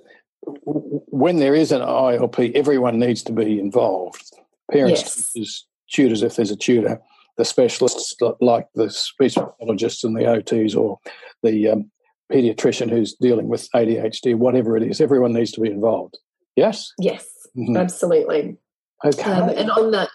when 0.64 1.38
there 1.38 1.54
is 1.54 1.72
an 1.72 1.80
ILP, 1.80 2.54
everyone 2.54 2.98
needs 2.98 3.22
to 3.24 3.32
be 3.32 3.58
involved. 3.58 4.22
Parents, 4.70 5.02
yes. 5.02 5.32
tutors, 5.32 5.66
tutors, 5.90 6.22
if 6.22 6.36
there's 6.36 6.50
a 6.50 6.56
tutor, 6.56 7.00
the 7.36 7.44
specialists 7.44 8.14
like 8.40 8.66
the 8.74 8.90
speech 8.90 9.34
pathologists 9.34 10.04
and 10.04 10.16
the 10.16 10.22
OTs, 10.22 10.76
or 10.76 10.98
the 11.42 11.68
um, 11.68 11.90
pediatrician 12.32 12.90
who's 12.90 13.14
dealing 13.14 13.48
with 13.48 13.68
ADHD, 13.72 14.34
whatever 14.34 14.76
it 14.76 14.82
is. 14.82 15.00
Everyone 15.00 15.32
needs 15.32 15.52
to 15.52 15.60
be 15.60 15.70
involved. 15.70 16.18
Yes. 16.56 16.92
Yes, 16.98 17.26
mm-hmm. 17.56 17.76
absolutely. 17.76 18.56
Okay. 19.04 19.30
Um, 19.30 19.50
and 19.50 19.70
on 19.70 19.90
that, 19.90 20.08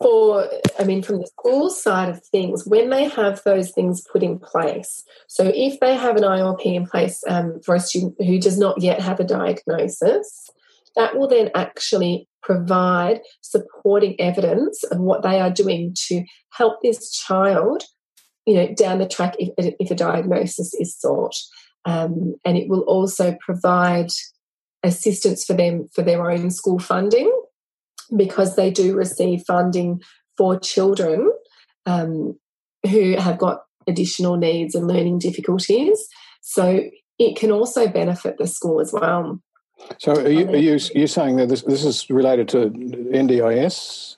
for 0.00 0.48
I 0.78 0.84
mean, 0.84 1.02
from 1.02 1.20
the 1.20 1.26
school 1.26 1.70
side 1.70 2.08
of 2.08 2.24
things, 2.24 2.64
when 2.66 2.90
they 2.90 3.08
have 3.08 3.42
those 3.44 3.72
things 3.72 4.04
put 4.12 4.22
in 4.22 4.38
place, 4.38 5.04
so 5.26 5.50
if 5.54 5.80
they 5.80 5.96
have 5.96 6.16
an 6.16 6.22
ILP 6.22 6.64
in 6.64 6.86
place 6.86 7.22
um, 7.28 7.60
for 7.64 7.74
a 7.74 7.80
student 7.80 8.14
who 8.18 8.38
does 8.38 8.58
not 8.58 8.80
yet 8.80 9.00
have 9.00 9.18
a 9.18 9.24
diagnosis, 9.24 10.50
that 10.94 11.16
will 11.16 11.28
then 11.28 11.50
actually 11.54 12.28
provide 12.42 13.20
supporting 13.40 14.18
evidence 14.20 14.84
of 14.84 14.98
what 14.98 15.22
they 15.22 15.40
are 15.40 15.50
doing 15.50 15.94
to 16.06 16.24
help 16.50 16.80
this 16.82 17.10
child, 17.10 17.82
you 18.46 18.54
know, 18.54 18.72
down 18.74 18.98
the 18.98 19.08
track 19.08 19.34
if, 19.38 19.52
if 19.80 19.90
a 19.90 19.94
diagnosis 19.94 20.74
is 20.74 20.96
sought. 20.96 21.34
Um, 21.84 22.34
and 22.44 22.56
it 22.56 22.68
will 22.68 22.82
also 22.82 23.36
provide 23.40 24.10
assistance 24.82 25.44
for 25.44 25.54
them 25.54 25.88
for 25.92 26.02
their 26.02 26.30
own 26.30 26.50
school 26.50 26.78
funding 26.78 27.32
because 28.16 28.56
they 28.56 28.70
do 28.70 28.96
receive 28.96 29.44
funding 29.46 30.00
for 30.36 30.58
children 30.58 31.30
um, 31.86 32.38
who 32.88 33.16
have 33.16 33.38
got 33.38 33.62
additional 33.86 34.36
needs 34.36 34.74
and 34.74 34.86
learning 34.86 35.18
difficulties. 35.18 36.06
So 36.40 36.82
it 37.18 37.36
can 37.36 37.50
also 37.50 37.88
benefit 37.88 38.38
the 38.38 38.46
school 38.46 38.80
as 38.80 38.92
well. 38.92 39.40
So 39.98 40.12
are 40.12 40.28
you, 40.28 40.48
are 40.48 40.56
you, 40.56 40.78
you 40.94 41.06
saying 41.06 41.36
that 41.36 41.48
this, 41.48 41.62
this 41.62 41.84
is 41.84 42.08
related 42.10 42.48
to 42.50 42.70
NDIS? 42.70 44.16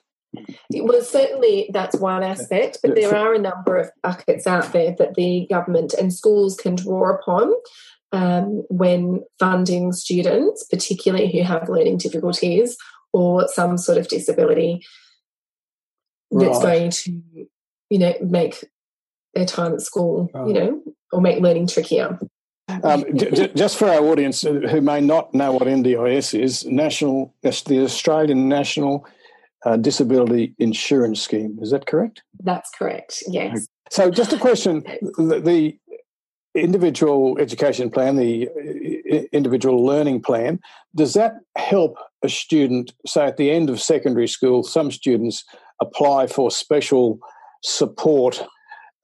Well, 0.72 1.02
certainly 1.02 1.70
that's 1.72 1.96
one 1.96 2.22
aspect, 2.22 2.78
but 2.82 2.94
there 2.94 3.14
are 3.14 3.34
a 3.34 3.38
number 3.38 3.76
of 3.76 3.90
buckets 4.02 4.46
out 4.46 4.72
there 4.72 4.94
that 4.98 5.14
the 5.14 5.46
government 5.50 5.92
and 5.94 6.12
schools 6.12 6.56
can 6.56 6.76
draw 6.76 7.14
upon 7.14 7.52
um, 8.12 8.64
when 8.68 9.24
funding 9.38 9.92
students, 9.92 10.64
particularly 10.64 11.32
who 11.32 11.42
have 11.42 11.68
learning 11.68 11.98
difficulties 11.98 12.76
or 13.12 13.48
some 13.48 13.76
sort 13.76 13.98
of 13.98 14.08
disability 14.08 14.84
that's 16.30 16.62
right. 16.62 16.78
going 16.78 16.90
to, 16.90 17.22
you 17.90 17.98
know, 17.98 18.14
make 18.22 18.64
their 19.34 19.46
time 19.46 19.74
at 19.74 19.80
school, 19.80 20.30
right. 20.32 20.48
you 20.48 20.54
know, 20.54 20.82
or 21.12 21.20
make 21.20 21.40
learning 21.40 21.66
trickier. 21.66 22.18
Um, 22.84 23.04
just 23.16 23.78
for 23.78 23.88
our 23.88 24.00
audience 24.00 24.42
who 24.42 24.80
may 24.80 25.00
not 25.00 25.34
know 25.34 25.52
what 25.52 25.62
NDIS 25.62 26.38
is, 26.40 26.64
National, 26.66 27.34
the 27.42 27.82
Australian 27.82 28.48
National 28.48 29.04
uh, 29.64 29.76
Disability 29.76 30.54
Insurance 30.58 31.20
Scheme. 31.20 31.58
Is 31.60 31.72
that 31.72 31.86
correct? 31.86 32.22
That's 32.38 32.70
correct. 32.70 33.22
Yes. 33.28 33.66
So, 33.90 34.10
just 34.10 34.32
a 34.32 34.38
question: 34.38 34.80
the, 35.02 35.40
the 35.44 35.78
individual 36.54 37.38
education 37.38 37.90
plan, 37.90 38.16
the 38.16 38.48
individual 39.32 39.84
learning 39.84 40.22
plan, 40.22 40.60
does 40.94 41.14
that 41.14 41.34
help 41.56 41.96
a 42.22 42.28
student? 42.28 42.92
So, 43.06 43.22
at 43.22 43.36
the 43.36 43.50
end 43.50 43.70
of 43.70 43.80
secondary 43.80 44.28
school, 44.28 44.62
some 44.62 44.90
students 44.90 45.44
apply 45.80 46.26
for 46.26 46.50
special 46.50 47.18
support, 47.62 48.42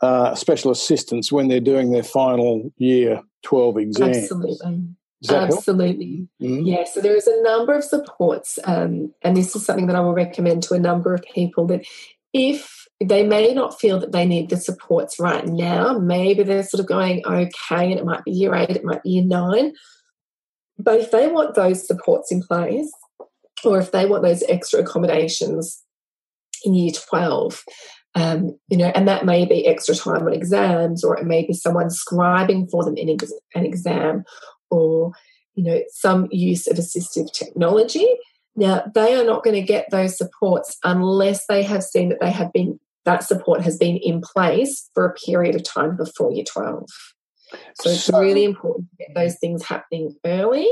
uh, 0.00 0.34
special 0.34 0.70
assistance 0.70 1.32
when 1.32 1.48
they're 1.48 1.60
doing 1.60 1.90
their 1.90 2.02
final 2.02 2.72
year 2.76 3.22
12 3.42 3.78
exam. 3.78 4.10
Absolutely. 4.10 4.88
Absolutely. 5.28 6.28
Mm-hmm. 6.42 6.66
Yeah. 6.66 6.84
So 6.84 7.00
there 7.00 7.16
is 7.16 7.26
a 7.26 7.42
number 7.42 7.74
of 7.74 7.82
supports, 7.82 8.58
um, 8.64 9.14
and 9.22 9.36
this 9.36 9.56
is 9.56 9.64
something 9.64 9.86
that 9.86 9.96
I 9.96 10.00
will 10.00 10.12
recommend 10.12 10.62
to 10.64 10.74
a 10.74 10.78
number 10.78 11.14
of 11.14 11.22
people 11.22 11.66
that 11.68 11.86
if 12.32 12.86
they 13.00 13.26
may 13.26 13.52
not 13.52 13.78
feel 13.78 14.00
that 14.00 14.12
they 14.12 14.26
need 14.26 14.48
the 14.48 14.56
supports 14.56 15.20
right 15.20 15.46
now. 15.46 15.98
Maybe 15.98 16.42
they're 16.42 16.62
sort 16.62 16.80
of 16.80 16.86
going 16.86 17.22
okay, 17.26 17.90
and 17.90 17.98
it 17.98 18.04
might 18.04 18.24
be 18.24 18.32
year 18.32 18.54
eight, 18.54 18.70
it 18.70 18.84
might 18.84 19.02
be 19.02 19.10
year 19.10 19.24
nine. 19.24 19.72
But 20.78 21.00
if 21.00 21.10
they 21.10 21.28
want 21.28 21.54
those 21.54 21.86
supports 21.86 22.30
in 22.30 22.42
place, 22.42 22.92
or 23.64 23.78
if 23.78 23.92
they 23.92 24.06
want 24.06 24.22
those 24.22 24.42
extra 24.48 24.80
accommodations 24.80 25.82
in 26.64 26.74
year 26.74 26.92
12, 26.92 27.64
um, 28.14 28.58
you 28.68 28.76
know, 28.76 28.92
and 28.94 29.06
that 29.08 29.26
may 29.26 29.44
be 29.44 29.66
extra 29.66 29.94
time 29.94 30.26
on 30.26 30.32
exams, 30.32 31.04
or 31.04 31.18
it 31.18 31.26
may 31.26 31.46
be 31.46 31.52
someone 31.52 31.88
scribing 31.88 32.70
for 32.70 32.84
them 32.84 32.96
in 32.96 33.08
an 33.54 33.64
exam, 33.64 34.24
or 34.70 35.12
you 35.54 35.64
know, 35.64 35.82
some 35.88 36.28
use 36.30 36.66
of 36.66 36.76
assistive 36.76 37.32
technology. 37.32 38.06
Now, 38.54 38.84
they 38.94 39.14
are 39.14 39.24
not 39.24 39.44
going 39.44 39.56
to 39.56 39.62
get 39.62 39.90
those 39.90 40.16
supports 40.16 40.78
unless 40.84 41.46
they 41.46 41.62
have 41.62 41.82
seen 41.82 42.10
that 42.10 42.20
they 42.20 42.30
have 42.30 42.52
been 42.52 42.78
that 43.04 43.22
support 43.22 43.60
has 43.62 43.78
been 43.78 43.96
in 43.98 44.20
place 44.20 44.90
for 44.92 45.06
a 45.06 45.14
period 45.14 45.54
of 45.54 45.62
time 45.62 45.96
before 45.96 46.32
year 46.32 46.44
12. 46.44 46.86
So 47.74 47.90
it's 47.90 48.04
so, 48.04 48.20
really 48.20 48.44
important 48.44 48.88
to 48.90 48.96
get 48.96 49.14
those 49.14 49.36
things 49.38 49.64
happening 49.64 50.14
early. 50.24 50.68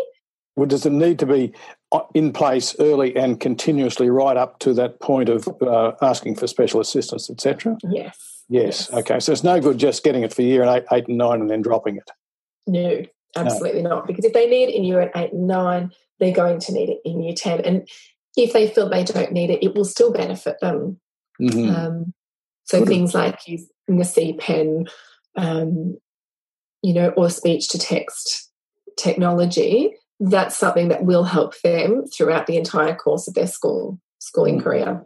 Well, 0.56 0.66
does 0.66 0.86
it 0.86 0.92
need 0.92 1.18
to 1.18 1.26
be 1.26 1.52
uh, 1.92 2.02
in 2.14 2.32
place 2.32 2.76
early 2.78 3.16
and 3.16 3.40
continuously 3.40 4.08
right 4.08 4.36
up 4.36 4.58
to 4.60 4.72
that 4.74 5.00
point 5.00 5.28
of 5.28 5.48
uh, 5.60 5.92
asking 6.00 6.36
for 6.36 6.46
special 6.46 6.80
assistance, 6.80 7.28
etc.? 7.28 7.76
Yes. 7.84 8.44
yes. 8.48 8.88
Yes. 8.88 8.92
Okay. 8.92 9.20
So 9.20 9.32
it's 9.32 9.42
no 9.42 9.60
good 9.60 9.78
just 9.78 10.04
getting 10.04 10.22
it 10.22 10.32
for 10.32 10.42
year 10.42 10.64
eight, 10.64 10.84
eight 10.92 11.08
and 11.08 11.18
nine 11.18 11.40
and 11.40 11.50
then 11.50 11.62
dropping 11.62 11.96
it. 11.96 12.10
No, 12.66 13.02
absolutely 13.36 13.82
no. 13.82 13.90
not. 13.90 14.06
Because 14.06 14.24
if 14.24 14.32
they 14.32 14.48
need 14.48 14.68
it 14.68 14.76
in 14.76 14.84
year 14.84 15.10
eight 15.14 15.32
and 15.32 15.46
nine, 15.48 15.92
they're 16.20 16.32
going 16.32 16.60
to 16.60 16.72
need 16.72 16.88
it 16.88 16.98
in 17.04 17.22
year 17.22 17.34
10. 17.36 17.60
And 17.60 17.88
if 18.36 18.52
they 18.52 18.68
feel 18.68 18.88
they 18.88 19.04
don't 19.04 19.32
need 19.32 19.50
it, 19.50 19.62
it 19.62 19.74
will 19.74 19.84
still 19.84 20.12
benefit 20.12 20.56
them. 20.60 21.00
Mm-hmm. 21.40 21.74
Um, 21.74 22.14
so 22.64 22.84
things 22.84 23.14
like 23.14 23.40
using 23.46 23.68
the 23.88 24.04
C 24.04 24.34
pen, 24.34 24.86
um, 25.36 25.98
you 26.84 26.92
know, 26.92 27.08
or 27.16 27.30
speech 27.30 27.68
to 27.68 27.78
text 27.78 28.52
technology, 28.98 29.94
that's 30.20 30.54
something 30.54 30.88
that 30.88 31.04
will 31.04 31.24
help 31.24 31.58
them 31.62 32.04
throughout 32.06 32.46
the 32.46 32.58
entire 32.58 32.94
course 32.94 33.26
of 33.26 33.32
their 33.32 33.46
school 33.46 33.98
schooling 34.18 34.60
career. 34.60 35.02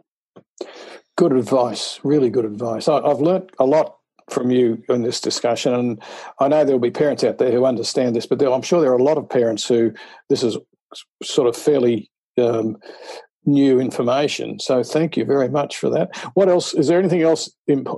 Good 1.17 1.31
advice, 1.31 1.99
really 2.03 2.29
good 2.29 2.43
advice. 2.43 2.89
I, 2.89 2.95
have 3.07 3.21
learnt 3.21 3.51
a 3.59 3.65
lot 3.65 3.95
from 4.29 4.51
you 4.51 4.83
in 4.89 5.03
this 5.03 5.21
discussion, 5.21 5.73
and 5.73 6.03
I 6.41 6.49
know 6.49 6.65
there 6.65 6.75
will 6.75 6.81
be 6.81 6.91
parents 6.91 7.23
out 7.23 7.37
there 7.37 7.51
who 7.51 7.65
understand 7.65 8.13
this, 8.13 8.25
but 8.25 8.39
there, 8.39 8.51
I'm 8.51 8.61
sure 8.61 8.81
there 8.81 8.91
are 8.91 8.97
a 8.97 9.03
lot 9.03 9.17
of 9.17 9.29
parents 9.29 9.65
who 9.65 9.93
this 10.27 10.43
is 10.43 10.57
sort 11.23 11.47
of 11.47 11.55
fairly 11.55 12.11
um, 12.37 12.75
new 13.45 13.79
information. 13.79 14.59
So 14.59 14.83
thank 14.83 15.15
you 15.15 15.23
very 15.23 15.47
much 15.47 15.77
for 15.77 15.89
that. 15.91 16.15
What 16.33 16.49
else? 16.49 16.73
Is 16.73 16.87
there 16.89 16.99
anything 16.99 17.21
else 17.21 17.49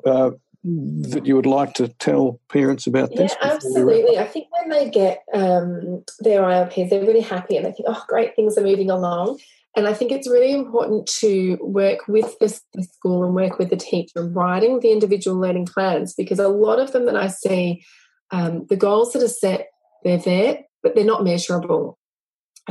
uh, 0.06 0.32
that 0.63 1.26
you 1.26 1.36
would 1.36 1.45
like 1.45 1.74
to 1.76 1.88
tell 1.88 2.39
parents 2.50 2.88
about 2.88 3.15
this? 3.15 3.36
Yeah, 3.41 3.54
absolutely. 3.54 4.17
I 4.17 4.26
think 4.26 4.47
when 4.52 4.69
they 4.69 4.89
get 4.89 5.24
um, 5.34 6.04
their 6.19 6.41
ILPs, 6.41 6.89
they're 6.89 7.06
really 7.06 7.21
happy 7.21 7.58
and 7.58 7.65
they 7.65 7.71
think, 7.71 7.88
oh, 7.88 8.04
great, 8.08 8.36
things 8.36 8.58
are 8.58 8.63
moving 8.63 8.91
along. 8.91 9.39
And 9.76 9.88
I 9.88 9.93
think 9.93 10.12
it's 10.12 10.30
really 10.30 10.52
important 10.52 11.08
to 11.19 11.58
work 11.62 12.08
with 12.08 12.38
the, 12.39 12.60
the 12.74 12.84
school 12.84 13.24
and 13.24 13.34
work 13.34 13.58
with 13.58 13.69
the 13.69 13.78
teacher 13.78 14.28
writing 14.28 14.80
the 14.80 14.91
individual 14.91 15.39
learning 15.39 15.65
plans 15.65 16.13
because 16.13 16.39
a 16.39 16.50
lot 16.50 16.80
of 16.80 16.91
them 16.91 17.06
that 17.06 17.15
I 17.15 17.28
see, 17.28 17.84
um, 18.32 18.65
the 18.69 18.76
goals 18.76 19.13
that 19.13 19.24
are 19.24 19.30
set, 19.30 19.67
they're 20.04 20.17
there, 20.17 20.60
but 20.84 20.93
they're 20.93 21.06
not 21.06 21.24
measurable. 21.24 21.97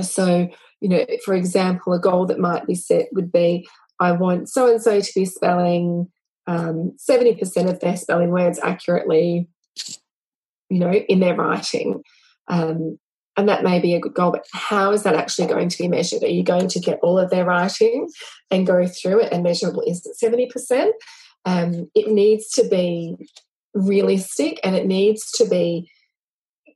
So 0.03 0.51
you 0.81 0.89
know, 0.89 1.05
for 1.25 1.35
example, 1.35 1.93
a 1.93 2.01
goal 2.01 2.27
that 2.27 2.39
might 2.39 2.67
be 2.67 2.75
set 2.75 3.09
would 3.13 3.31
be 3.31 3.69
I 3.99 4.13
want 4.13 4.49
so 4.49 4.71
and 4.71 4.83
so 4.83 5.01
to 5.01 5.13
be 5.15 5.27
spelling 5.27 6.11
um, 6.47 6.97
70% 6.99 7.69
of 7.69 7.81
their 7.81 7.97
spelling 7.97 8.31
words 8.31 8.59
accurately, 8.63 9.49
you 10.69 10.79
know, 10.79 10.93
in 10.93 11.21
their 11.21 11.35
writing. 11.35 12.03
Um, 12.49 12.99
and 13.37 13.49
that 13.49 13.63
may 13.63 13.79
be 13.79 13.95
a 13.95 14.01
good 14.01 14.15
goal, 14.15 14.33
but 14.33 14.45
how 14.53 14.93
is 14.93 15.05
that 15.05 15.15
actually 15.15 15.49
going 15.49 15.69
to 15.69 15.79
be 15.79 15.89
measured? 15.89 16.23
Are 16.23 16.29
you 16.29 16.43
going 16.43 16.69
to 16.69 16.81
get 16.81 16.99
all 17.03 17.19
of 17.19 17.31
their 17.31 17.45
writing 17.45 18.09
and 18.51 18.67
go 18.67 18.87
through 18.87 19.21
it 19.21 19.33
and 19.33 19.43
measurable? 19.43 19.83
Is 19.87 20.05
it 20.05 20.17
70%? 20.23 20.91
Um, 21.45 21.91
it 21.95 22.09
needs 22.09 22.51
to 22.51 22.69
be 22.69 23.17
realistic 23.73 24.61
and 24.65 24.75
it 24.77 24.87
needs 24.87 25.31
to 25.33 25.49
be 25.49 25.91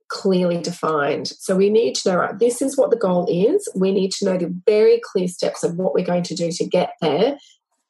clearly 0.09 0.61
defined. 0.61 1.29
So 1.29 1.57
we 1.57 1.70
need 1.70 1.96
to 1.96 2.11
know, 2.11 2.16
right, 2.16 2.38
this 2.38 2.62
is 2.62 2.79
what 2.79 2.90
the 2.90 2.96
goal 2.96 3.27
is. 3.29 3.68
We 3.74 3.92
need 3.92 4.12
to 4.12 4.24
know 4.24 4.38
the 4.38 4.55
very 4.64 5.00
clear 5.03 5.29
steps 5.29 5.64
of 5.64 5.77
what 5.77 5.92
we're 5.92 6.05
going 6.05 6.22
to 6.24 6.35
do 6.35 6.50
to 6.53 6.64
get 6.64 6.92
there 7.00 7.37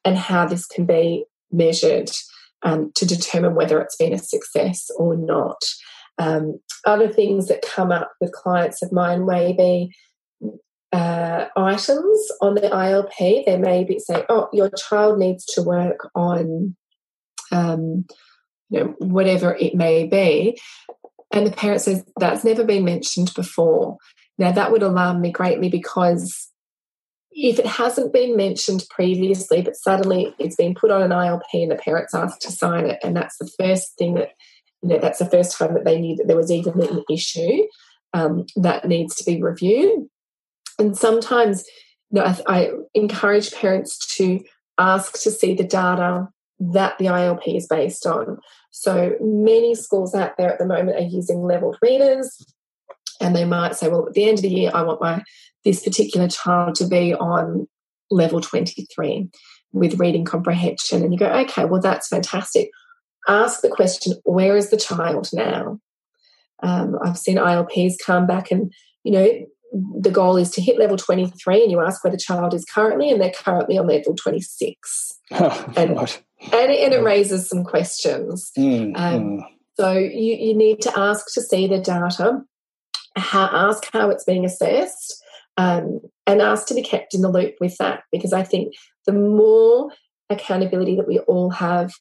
and 0.04 0.16
how 0.16 0.46
this 0.46 0.66
can 0.66 0.86
be 0.86 1.24
measured 1.54 2.10
um, 2.62 2.92
to 2.94 3.06
determine 3.06 3.54
whether 3.54 3.80
it's 3.80 3.96
been 3.96 4.12
a 4.12 4.18
success 4.18 4.90
or 4.96 5.16
not. 5.16 5.62
Um, 6.18 6.60
other 6.86 7.08
things 7.08 7.48
that 7.48 7.62
come 7.62 7.90
up 7.90 8.12
with 8.20 8.32
clients 8.32 8.82
of 8.82 8.92
mine 8.92 9.26
may 9.26 9.52
be 9.52 9.94
uh, 10.92 11.46
items 11.56 12.28
on 12.40 12.54
the 12.54 12.62
ILP. 12.62 13.44
They 13.44 13.58
may 13.58 13.84
be 13.84 13.98
saying, 13.98 14.24
oh, 14.28 14.48
your 14.52 14.70
child 14.70 15.18
needs 15.18 15.44
to 15.46 15.62
work 15.62 16.08
on 16.14 16.76
um, 17.50 18.06
you 18.70 18.80
know, 18.80 18.94
whatever 18.98 19.54
it 19.54 19.74
may 19.74 20.06
be 20.06 20.58
and 21.34 21.46
the 21.46 21.50
parent 21.50 21.80
says 21.80 22.04
that's 22.18 22.44
never 22.44 22.64
been 22.64 22.84
mentioned 22.84 23.32
before. 23.34 23.98
Now 24.38 24.52
that 24.52 24.70
would 24.70 24.82
alarm 24.82 25.20
me 25.20 25.32
greatly 25.32 25.68
because 25.68 26.48
if 27.34 27.58
it 27.58 27.66
hasn't 27.66 28.12
been 28.12 28.36
mentioned 28.36 28.86
previously, 28.90 29.60
but 29.60 29.76
suddenly 29.76 30.34
it's 30.38 30.56
been 30.56 30.74
put 30.74 30.90
on 30.90 31.02
an 31.02 31.10
ILP 31.10 31.42
and 31.52 31.70
the 31.70 31.76
parent's 31.76 32.14
asked 32.14 32.42
to 32.42 32.52
sign 32.52 32.86
it, 32.86 32.98
and 33.02 33.16
that's 33.16 33.36
the 33.38 33.50
first 33.58 33.96
thing 33.98 34.14
that 34.14 34.30
you 34.82 34.90
know 34.90 34.98
that's 34.98 35.18
the 35.18 35.28
first 35.28 35.58
time 35.58 35.74
that 35.74 35.84
they 35.84 36.00
knew 36.00 36.16
that 36.16 36.28
there 36.28 36.36
was 36.36 36.50
even 36.50 36.80
an 36.80 37.04
issue 37.10 37.64
um, 38.12 38.46
that 38.56 38.86
needs 38.86 39.16
to 39.16 39.24
be 39.24 39.42
reviewed. 39.42 40.06
And 40.78 40.96
sometimes, 40.96 41.64
you 42.10 42.20
know, 42.20 42.24
I, 42.24 42.42
I 42.46 42.70
encourage 42.94 43.52
parents 43.52 43.98
to 44.16 44.40
ask 44.78 45.20
to 45.22 45.30
see 45.30 45.54
the 45.54 45.64
data 45.64 46.28
that 46.58 46.98
the 46.98 47.06
ILP 47.06 47.56
is 47.56 47.66
based 47.66 48.06
on. 48.06 48.38
So 48.70 49.16
many 49.20 49.74
schools 49.74 50.14
out 50.14 50.36
there 50.36 50.52
at 50.52 50.58
the 50.58 50.66
moment 50.66 50.98
are 50.98 51.08
using 51.08 51.42
leveled 51.42 51.78
readers, 51.82 52.44
and 53.20 53.34
they 53.34 53.44
might 53.44 53.76
say, 53.76 53.88
"Well, 53.88 54.06
at 54.06 54.14
the 54.14 54.24
end 54.24 54.38
of 54.38 54.42
the 54.42 54.48
year, 54.48 54.70
I 54.72 54.82
want 54.82 55.00
my 55.00 55.22
this 55.64 55.82
particular 55.82 56.28
child 56.28 56.74
to 56.76 56.86
be 56.86 57.14
on 57.14 57.66
level 58.10 58.40
23 58.40 59.28
with 59.72 59.98
reading 59.98 60.24
comprehension." 60.24 61.02
And 61.02 61.12
you 61.12 61.18
go, 61.18 61.30
"Okay, 61.30 61.64
well, 61.64 61.80
that's 61.80 62.08
fantastic." 62.08 62.70
Ask 63.28 63.62
the 63.62 63.68
question, 63.68 64.14
"Where 64.24 64.56
is 64.56 64.70
the 64.70 64.76
child 64.76 65.30
now?" 65.32 65.80
Um, 66.62 66.96
I've 67.04 67.18
seen 67.18 67.36
ILPs 67.36 67.94
come 68.04 68.26
back 68.26 68.50
and 68.50 68.72
you 69.02 69.12
know 69.12 69.28
the 70.00 70.10
goal 70.10 70.36
is 70.36 70.50
to 70.52 70.60
hit 70.60 70.78
level 70.78 70.96
23 70.96 71.62
and 71.62 71.70
you 71.70 71.80
ask 71.80 72.04
where 72.04 72.10
the 72.10 72.16
child 72.16 72.54
is 72.54 72.64
currently 72.64 73.10
and 73.10 73.20
they're 73.20 73.30
currently 73.30 73.76
on 73.76 73.88
level 73.88 74.14
26 74.14 75.18
oh, 75.32 75.72
and, 75.76 75.96
right. 75.96 76.22
and, 76.52 76.70
it, 76.70 76.80
and, 76.80 76.94
it, 76.94 77.02
raises 77.02 77.48
some 77.48 77.64
questions 77.64 78.52
mm, 78.56 78.96
um, 78.96 79.22
mm. 79.22 79.40
so 79.78 79.92
you, 79.92 80.36
you 80.36 80.56
need 80.56 80.80
to 80.80 80.96
ask 80.96 81.26
to 81.34 81.40
see 81.40 81.66
the 81.66 81.78
data 81.78 82.40
how, 83.16 83.48
ask 83.52 83.84
how 83.92 84.10
it's 84.10 84.24
being 84.24 84.44
assessed 84.44 85.22
um, 85.56 86.00
and 86.26 86.40
ask 86.40 86.66
to 86.66 86.74
be 86.74 86.82
kept 86.82 87.14
in 87.14 87.20
the 87.20 87.30
loop 87.30 87.54
with 87.60 87.76
that 87.78 88.02
because 88.12 88.32
i 88.32 88.42
think 88.42 88.74
the 89.06 89.12
more 89.12 89.90
accountability 90.30 90.96
that 90.96 91.08
we 91.08 91.18
all 91.20 91.50
have 91.50 91.92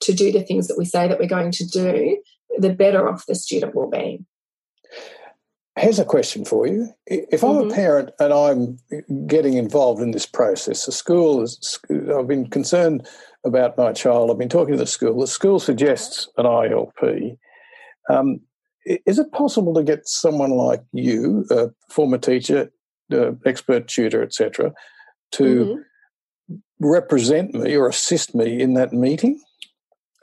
to 0.00 0.12
do 0.12 0.30
the 0.30 0.42
things 0.42 0.68
that 0.68 0.78
we 0.78 0.84
say 0.84 1.08
that 1.08 1.18
we're 1.18 1.26
going 1.26 1.50
to 1.50 1.66
do 1.66 2.20
the 2.58 2.72
better 2.72 3.08
off 3.08 3.26
the 3.26 3.34
student 3.34 3.74
will 3.74 3.90
be 3.90 4.24
Here's 5.78 5.98
a 5.98 6.06
question 6.06 6.46
for 6.46 6.66
you. 6.66 6.88
If 7.06 7.44
I'm 7.44 7.56
mm-hmm. 7.56 7.70
a 7.70 7.74
parent 7.74 8.10
and 8.18 8.32
I'm 8.32 9.26
getting 9.26 9.54
involved 9.54 10.00
in 10.00 10.12
this 10.12 10.24
process, 10.24 10.86
the 10.86 10.92
school 10.92 11.42
is, 11.42 11.78
I've 11.90 12.26
been 12.26 12.48
concerned 12.48 13.06
about 13.44 13.76
my 13.76 13.92
child, 13.92 14.30
I've 14.30 14.38
been 14.38 14.48
talking 14.48 14.72
to 14.72 14.78
the 14.78 14.86
school, 14.86 15.20
the 15.20 15.26
school 15.26 15.60
suggests 15.60 16.28
an 16.38 16.46
ILP. 16.46 17.36
Um, 18.08 18.40
is 18.86 19.18
it 19.18 19.32
possible 19.32 19.74
to 19.74 19.82
get 19.82 20.08
someone 20.08 20.50
like 20.50 20.82
you, 20.92 21.44
a 21.50 21.68
former 21.90 22.18
teacher, 22.18 22.70
uh, 23.12 23.32
expert 23.44 23.88
tutor, 23.88 24.22
etc., 24.22 24.72
to 25.32 25.82
mm-hmm. 26.48 26.56
represent 26.80 27.54
me 27.54 27.76
or 27.76 27.88
assist 27.88 28.34
me 28.34 28.60
in 28.60 28.74
that 28.74 28.92
meeting? 28.92 29.40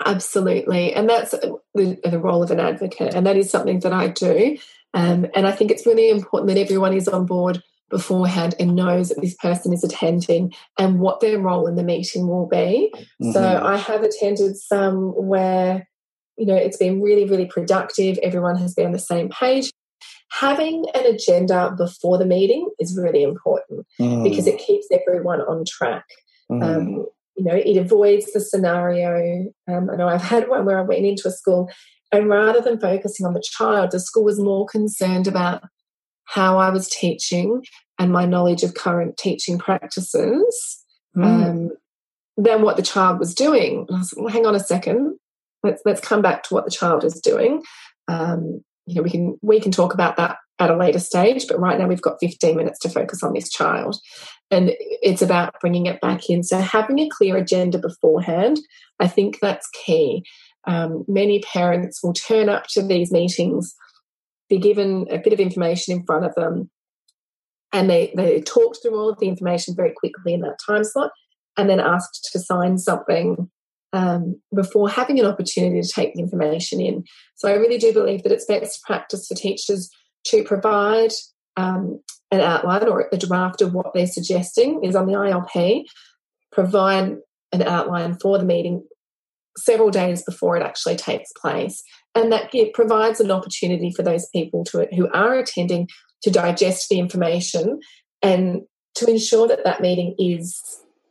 Absolutely. 0.05 0.93
And 0.93 1.09
that's 1.09 1.31
the, 1.31 1.99
the, 2.03 2.19
role 2.19 2.43
of 2.43 2.51
an 2.51 2.59
advocate. 2.59 3.13
And 3.13 3.25
that 3.25 3.37
is 3.37 3.49
something 3.49 3.79
that 3.81 3.93
I 3.93 4.07
do. 4.07 4.57
Um, 4.93 5.27
and 5.35 5.47
I 5.47 5.51
think 5.51 5.71
it's 5.71 5.85
really 5.85 6.09
important 6.09 6.49
that 6.49 6.59
everyone 6.59 6.93
is 6.93 7.07
on 7.07 7.25
board 7.25 7.63
beforehand 7.89 8.55
and 8.59 8.75
knows 8.75 9.09
that 9.09 9.21
this 9.21 9.35
person 9.35 9.71
is 9.71 9.83
attending 9.83 10.53
and 10.79 10.99
what 10.99 11.19
their 11.19 11.39
role 11.39 11.67
in 11.67 11.75
the 11.75 11.83
meeting 11.83 12.27
will 12.27 12.47
be. 12.47 12.91
Mm-hmm. 12.93 13.31
So 13.31 13.63
I 13.63 13.77
have 13.77 14.03
attended 14.03 14.57
some 14.57 15.09
where, 15.09 15.87
you 16.37 16.45
know, 16.45 16.55
it's 16.55 16.77
been 16.77 17.01
really, 17.01 17.25
really 17.25 17.45
productive. 17.45 18.17
Everyone 18.23 18.57
has 18.57 18.73
been 18.73 18.87
on 18.87 18.91
the 18.91 18.99
same 18.99 19.29
page. 19.29 19.71
Having 20.39 20.85
an 20.95 21.05
agenda 21.05 21.73
before 21.77 22.17
the 22.17 22.25
meeting 22.25 22.69
is 22.79 22.97
really 22.97 23.23
important 23.23 23.85
mm. 23.99 24.23
because 24.23 24.47
it 24.47 24.59
keeps 24.59 24.87
everyone 24.91 25.41
on 25.41 25.63
track. 25.65 26.05
Mm. 26.51 26.63
Um, 26.63 27.05
you 27.35 27.45
know, 27.45 27.55
it 27.55 27.77
avoids 27.77 28.31
the 28.31 28.39
scenario. 28.39 29.51
Um, 29.67 29.89
I 29.89 29.95
know 29.95 30.07
I've 30.07 30.21
had 30.21 30.49
one 30.49 30.65
where 30.65 30.79
I 30.79 30.83
went 30.83 31.05
into 31.05 31.27
a 31.27 31.31
school 31.31 31.69
and 32.13 32.29
rather 32.29 32.61
than 32.61 32.79
focusing 32.79 33.25
on 33.25 33.33
the 33.33 33.43
child, 33.43 33.91
the 33.91 33.99
school 33.99 34.23
was 34.23 34.39
more 34.39 34.67
concerned 34.67 35.27
about 35.27 35.63
how 36.25 36.59
I 36.59 36.69
was 36.69 36.87
teaching 36.87 37.63
and 37.97 38.11
my 38.11 38.25
knowledge 38.25 38.61
of 38.61 38.75
current 38.75 39.17
teaching 39.17 39.57
practices 39.57 40.83
mm. 41.17 41.25
um, 41.25 41.71
than 42.37 42.61
what 42.61 42.77
the 42.77 42.83
child 42.83 43.17
was 43.17 43.33
doing. 43.33 43.85
And 43.87 43.97
I 43.97 43.99
was 43.99 44.13
like, 44.13 44.23
well, 44.23 44.33
hang 44.33 44.45
on 44.45 44.55
a 44.55 44.59
second. 44.59 45.17
Let's 45.63 45.81
let's 45.85 46.01
come 46.01 46.21
back 46.21 46.43
to 46.43 46.53
what 46.53 46.65
the 46.65 46.71
child 46.71 47.03
is 47.03 47.19
doing. 47.19 47.63
Um, 48.07 48.63
you 48.85 48.95
know, 48.95 49.01
we 49.01 49.09
can 49.09 49.37
we 49.41 49.59
can 49.59 49.71
talk 49.71 49.93
about 49.93 50.17
that 50.17 50.37
at 50.59 50.69
a 50.69 50.77
later 50.77 50.99
stage, 50.99 51.47
but 51.47 51.59
right 51.59 51.79
now 51.79 51.87
we've 51.87 52.01
got 52.01 52.19
15 52.19 52.55
minutes 52.55 52.79
to 52.79 52.89
focus 52.89 53.23
on 53.23 53.33
this 53.33 53.49
child. 53.49 53.97
And 54.51 54.71
it's 54.77 55.21
about 55.21 55.59
bringing 55.59 55.87
it 55.87 55.99
back 55.99 56.29
in. 56.29 56.43
So 56.43 56.59
having 56.59 56.99
a 56.99 57.09
clear 57.09 57.37
agenda 57.37 57.79
beforehand, 57.79 58.59
I 58.99 59.07
think 59.07 59.39
that's 59.39 59.67
key 59.85 60.23
um, 60.65 61.03
many 61.07 61.39
parents 61.39 62.01
will 62.03 62.13
turn 62.13 62.49
up 62.49 62.67
to 62.67 62.81
these 62.81 63.11
meetings, 63.11 63.75
be 64.49 64.57
given 64.57 65.05
a 65.09 65.17
bit 65.17 65.33
of 65.33 65.39
information 65.39 65.95
in 65.95 66.05
front 66.05 66.25
of 66.25 66.35
them, 66.35 66.69
and 67.71 67.89
they, 67.89 68.13
they 68.15 68.41
talk 68.41 68.77
through 68.81 68.97
all 68.97 69.09
of 69.09 69.19
the 69.19 69.27
information 69.27 69.75
very 69.75 69.93
quickly 69.95 70.33
in 70.33 70.41
that 70.41 70.57
time 70.65 70.83
slot, 70.83 71.11
and 71.57 71.69
then 71.69 71.79
asked 71.79 72.29
to 72.31 72.39
sign 72.39 72.77
something 72.77 73.49
um, 73.93 74.41
before 74.53 74.89
having 74.89 75.19
an 75.19 75.25
opportunity 75.25 75.79
to 75.79 75.87
take 75.87 76.13
the 76.13 76.21
information 76.21 76.81
in. 76.81 77.03
So 77.35 77.47
I 77.47 77.53
really 77.53 77.77
do 77.77 77.93
believe 77.93 78.23
that 78.23 78.31
it's 78.31 78.45
best 78.45 78.81
practice 78.83 79.27
for 79.27 79.35
teachers 79.35 79.89
to 80.27 80.43
provide 80.43 81.11
um, 81.55 82.01
an 82.31 82.41
outline 82.41 82.87
or 82.87 83.07
a 83.11 83.17
draft 83.17 83.61
of 83.61 83.73
what 83.73 83.93
they're 83.93 84.07
suggesting 84.07 84.83
is 84.83 84.95
on 84.95 85.05
the 85.05 85.13
ILP, 85.13 85.85
provide 86.51 87.17
an 87.51 87.61
outline 87.61 88.17
for 88.19 88.39
the 88.39 88.45
meeting 88.45 88.83
several 89.57 89.91
days 89.91 90.23
before 90.23 90.57
it 90.57 90.63
actually 90.63 90.95
takes 90.95 91.31
place. 91.39 91.83
And 92.15 92.31
that 92.31 92.53
it 92.53 92.73
provides 92.73 93.19
an 93.19 93.29
opportunity 93.29 93.91
for 93.95 94.01
those 94.01 94.27
people 94.29 94.63
to, 94.65 94.87
who 94.95 95.07
are 95.11 95.35
attending 95.35 95.87
to 96.23 96.31
digest 96.31 96.89
the 96.89 96.97
information 96.97 97.79
and 98.23 98.61
to 98.95 99.09
ensure 99.09 99.47
that 99.47 99.63
that 99.63 99.81
meeting 99.81 100.15
is 100.17 100.59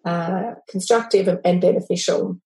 uh, 0.04 0.54
constructive 0.68 1.38
and 1.44 1.60
beneficial 1.60 2.40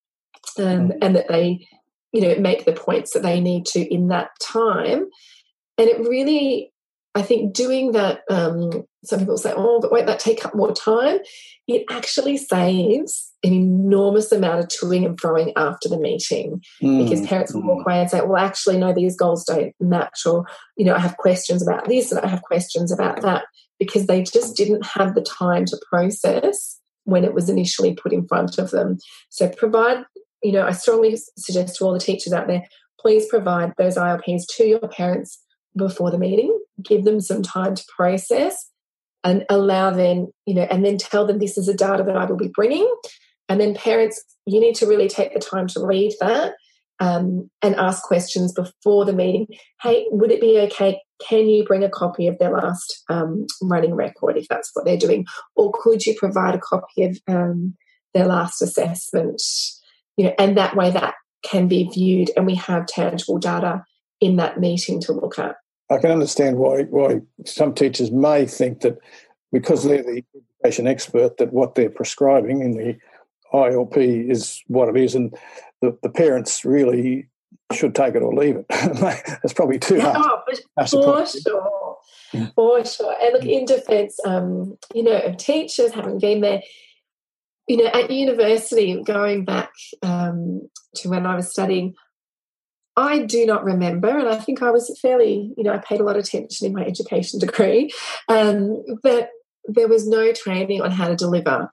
um, 0.58 0.92
and 1.02 1.16
that 1.16 1.28
they 1.28 1.66
you 2.12 2.20
know 2.20 2.34
make 2.36 2.64
the 2.64 2.72
points 2.72 3.12
that 3.12 3.22
they 3.22 3.40
need 3.40 3.66
to 3.66 3.80
in 3.80 4.08
that 4.08 4.30
time 4.40 5.06
and 5.78 5.88
it 5.88 6.00
really 6.00 6.72
I 7.16 7.22
think 7.22 7.54
doing 7.54 7.92
that, 7.92 8.20
um, 8.28 8.84
some 9.02 9.20
people 9.20 9.38
say, 9.38 9.54
oh, 9.56 9.80
but 9.80 9.90
won't 9.90 10.06
that 10.06 10.20
take 10.20 10.44
up 10.44 10.54
more 10.54 10.74
time? 10.74 11.18
It 11.66 11.86
actually 11.88 12.36
saves 12.36 13.32
an 13.42 13.54
enormous 13.54 14.30
amount 14.32 14.60
of 14.60 14.68
toing 14.68 15.06
and 15.06 15.18
throwing 15.18 15.54
after 15.56 15.88
the 15.88 15.98
meeting 15.98 16.60
mm. 16.82 17.02
because 17.02 17.26
parents 17.26 17.54
will 17.54 17.62
walk 17.62 17.86
away 17.86 18.02
and 18.02 18.10
say, 18.10 18.20
well, 18.20 18.44
actually, 18.44 18.76
no, 18.76 18.92
these 18.92 19.16
goals 19.16 19.46
don't 19.46 19.74
match, 19.80 20.26
or, 20.26 20.44
you 20.76 20.84
know, 20.84 20.94
I 20.94 20.98
have 20.98 21.16
questions 21.16 21.66
about 21.66 21.88
this 21.88 22.12
and 22.12 22.20
I 22.20 22.28
have 22.28 22.42
questions 22.42 22.92
about 22.92 23.22
that 23.22 23.44
because 23.78 24.06
they 24.06 24.22
just 24.22 24.54
didn't 24.54 24.84
have 24.84 25.14
the 25.14 25.22
time 25.22 25.64
to 25.66 25.80
process 25.88 26.78
when 27.04 27.24
it 27.24 27.32
was 27.32 27.48
initially 27.48 27.94
put 27.94 28.12
in 28.12 28.28
front 28.28 28.58
of 28.58 28.72
them. 28.72 28.98
So 29.30 29.48
provide, 29.48 30.04
you 30.46 30.52
know, 30.52 30.64
I 30.64 30.70
strongly 30.70 31.18
suggest 31.36 31.76
to 31.76 31.84
all 31.84 31.92
the 31.92 31.98
teachers 31.98 32.32
out 32.32 32.46
there, 32.46 32.62
please 33.00 33.26
provide 33.26 33.72
those 33.76 33.96
ILPs 33.96 34.42
to 34.56 34.64
your 34.64 34.88
parents 34.88 35.42
before 35.76 36.12
the 36.12 36.18
meeting, 36.18 36.56
give 36.80 37.04
them 37.04 37.20
some 37.20 37.42
time 37.42 37.74
to 37.74 37.84
process 37.96 38.70
and 39.24 39.44
allow 39.50 39.90
them, 39.90 40.28
you 40.46 40.54
know, 40.54 40.62
and 40.70 40.84
then 40.84 40.98
tell 40.98 41.26
them 41.26 41.40
this 41.40 41.58
is 41.58 41.66
the 41.66 41.74
data 41.74 42.04
that 42.04 42.16
I 42.16 42.26
will 42.26 42.36
be 42.36 42.52
bringing. 42.54 42.88
And 43.48 43.60
then 43.60 43.74
parents, 43.74 44.22
you 44.46 44.60
need 44.60 44.76
to 44.76 44.86
really 44.86 45.08
take 45.08 45.34
the 45.34 45.40
time 45.40 45.66
to 45.68 45.84
read 45.84 46.12
that 46.20 46.54
um, 47.00 47.50
and 47.60 47.74
ask 47.74 48.04
questions 48.04 48.52
before 48.52 49.04
the 49.04 49.12
meeting. 49.12 49.48
Hey, 49.82 50.06
would 50.10 50.30
it 50.30 50.40
be 50.40 50.60
okay? 50.60 51.00
Can 51.20 51.48
you 51.48 51.64
bring 51.64 51.82
a 51.82 51.90
copy 51.90 52.28
of 52.28 52.38
their 52.38 52.52
last 52.52 53.02
um, 53.08 53.46
running 53.60 53.96
record 53.96 54.36
if 54.36 54.46
that's 54.46 54.70
what 54.74 54.84
they're 54.84 54.96
doing? 54.96 55.26
Or 55.56 55.72
could 55.74 56.06
you 56.06 56.14
provide 56.16 56.54
a 56.54 56.60
copy 56.60 57.02
of 57.02 57.18
um, 57.26 57.74
their 58.14 58.26
last 58.26 58.62
assessment? 58.62 59.42
You 60.16 60.26
know, 60.26 60.34
and 60.38 60.56
that 60.56 60.76
way 60.76 60.90
that 60.90 61.14
can 61.44 61.68
be 61.68 61.88
viewed 61.92 62.30
and 62.36 62.46
we 62.46 62.54
have 62.54 62.86
tangible 62.86 63.38
data 63.38 63.84
in 64.20 64.36
that 64.36 64.58
meeting 64.58 65.00
to 65.02 65.12
look 65.12 65.38
at. 65.38 65.56
I 65.90 65.98
can 65.98 66.10
understand 66.10 66.56
why 66.56 66.82
why 66.84 67.20
some 67.44 67.74
teachers 67.74 68.10
may 68.10 68.46
think 68.46 68.80
that 68.80 68.98
because 69.52 69.84
they're 69.84 70.02
the 70.02 70.22
education 70.64 70.86
expert 70.86 71.36
that 71.36 71.52
what 71.52 71.74
they're 71.74 71.90
prescribing 71.90 72.60
in 72.60 72.72
the 72.72 72.96
ILP 73.52 74.30
is 74.30 74.62
what 74.66 74.88
it 74.88 74.96
is, 74.96 75.14
and 75.14 75.34
the, 75.80 75.96
the 76.02 76.08
parents 76.08 76.64
really 76.64 77.28
should 77.72 77.94
take 77.94 78.14
it 78.14 78.22
or 78.22 78.34
leave 78.34 78.56
it. 78.56 78.66
That's 78.68 79.52
probably 79.52 79.78
too 79.78 80.00
hard. 80.00 80.16
Oh, 80.18 80.42
for 80.46 80.86
sure, 80.86 81.26
yeah. 82.32 82.48
for 82.54 82.84
sure. 82.84 83.16
And 83.22 83.32
look, 83.32 83.44
in 83.44 83.64
defence, 83.64 84.18
um, 84.24 84.76
you 84.94 85.02
know, 85.02 85.18
of 85.18 85.36
teachers 85.36 85.92
having 85.92 86.18
been 86.18 86.40
there, 86.40 86.62
you 87.68 87.76
know, 87.78 87.86
at 87.86 88.10
university, 88.10 89.02
going 89.02 89.44
back 89.44 89.72
um, 90.02 90.68
to 90.96 91.08
when 91.08 91.26
I 91.26 91.34
was 91.34 91.50
studying, 91.50 91.94
I 92.96 93.20
do 93.20 93.44
not 93.44 93.64
remember, 93.64 94.08
and 94.08 94.28
I 94.28 94.36
think 94.36 94.62
I 94.62 94.70
was 94.70 94.96
fairly, 95.00 95.52
you 95.56 95.64
know, 95.64 95.72
I 95.72 95.78
paid 95.78 96.00
a 96.00 96.04
lot 96.04 96.16
of 96.16 96.24
attention 96.24 96.66
in 96.66 96.72
my 96.72 96.84
education 96.84 97.38
degree, 97.40 97.92
um, 98.28 98.84
but 99.02 99.30
there 99.64 99.88
was 99.88 100.08
no 100.08 100.32
training 100.32 100.80
on 100.80 100.92
how 100.92 101.08
to 101.08 101.16
deliver 101.16 101.70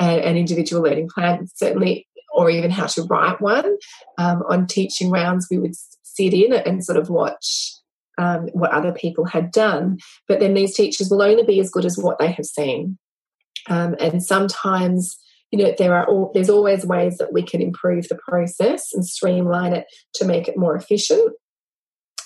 a, 0.00 0.04
an 0.04 0.36
individual 0.36 0.82
learning 0.82 1.08
plan, 1.08 1.46
certainly, 1.54 2.06
or 2.34 2.50
even 2.50 2.70
how 2.70 2.86
to 2.86 3.02
write 3.04 3.40
one. 3.40 3.76
Um, 4.18 4.42
on 4.48 4.66
teaching 4.66 5.10
rounds, 5.10 5.46
we 5.50 5.58
would 5.58 5.74
sit 6.02 6.34
in 6.34 6.52
and 6.52 6.84
sort 6.84 6.98
of 6.98 7.08
watch 7.08 7.72
um, 8.18 8.48
what 8.52 8.72
other 8.72 8.92
people 8.92 9.24
had 9.24 9.52
done, 9.52 9.98
but 10.26 10.40
then 10.40 10.54
these 10.54 10.74
teachers 10.74 11.08
will 11.10 11.22
only 11.22 11.44
be 11.44 11.60
as 11.60 11.70
good 11.70 11.84
as 11.84 11.96
what 11.96 12.18
they 12.18 12.32
have 12.32 12.46
seen. 12.46 12.98
Um, 13.68 13.94
and 14.00 14.22
sometimes 14.22 15.18
you 15.50 15.58
know 15.58 15.74
there 15.78 15.94
are 15.94 16.06
all, 16.06 16.30
there's 16.34 16.50
always 16.50 16.84
ways 16.84 17.18
that 17.18 17.32
we 17.32 17.42
can 17.42 17.62
improve 17.62 18.08
the 18.08 18.18
process 18.28 18.92
and 18.92 19.06
streamline 19.06 19.72
it 19.72 19.86
to 20.14 20.24
make 20.24 20.48
it 20.48 20.56
more 20.56 20.76
efficient 20.76 21.32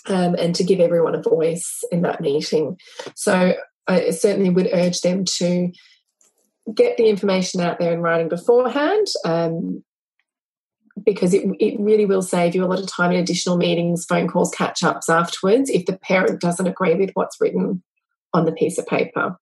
um, 0.09 0.35
and 0.35 0.55
to 0.57 0.65
give 0.65 0.81
everyone 0.81 1.15
a 1.15 1.23
voice 1.23 1.85
in 1.93 2.03
that 2.03 2.21
meeting. 2.21 2.77
So 3.15 3.55
i 3.89 4.11
certainly 4.11 4.51
would 4.51 4.69
urge 4.73 5.01
them 5.01 5.25
to 5.25 5.71
get 6.75 6.97
the 6.97 7.09
information 7.09 7.61
out 7.61 7.79
there 7.79 7.93
in 7.93 8.01
writing 8.01 8.29
beforehand 8.29 9.07
um, 9.25 9.83
because 11.05 11.35
it, 11.35 11.45
it 11.59 11.81
really 11.81 12.07
will 12.07 12.23
save 12.23 12.55
you 12.55 12.65
a 12.65 12.67
lot 12.67 12.79
of 12.79 12.87
time 12.87 13.11
in 13.11 13.19
additional 13.19 13.57
meetings 13.57 14.05
phone 14.05 14.29
calls 14.29 14.51
catch 14.53 14.83
ups 14.83 15.09
afterwards 15.09 15.69
if 15.71 15.85
the 15.87 15.99
parent 15.99 16.41
doesn't 16.41 16.69
agree 16.69 16.95
with 16.95 17.11
what's 17.15 17.41
written 17.41 17.83
on 18.33 18.45
the 18.45 18.53
piece 18.53 18.79
of 18.79 18.87
paper 18.87 19.37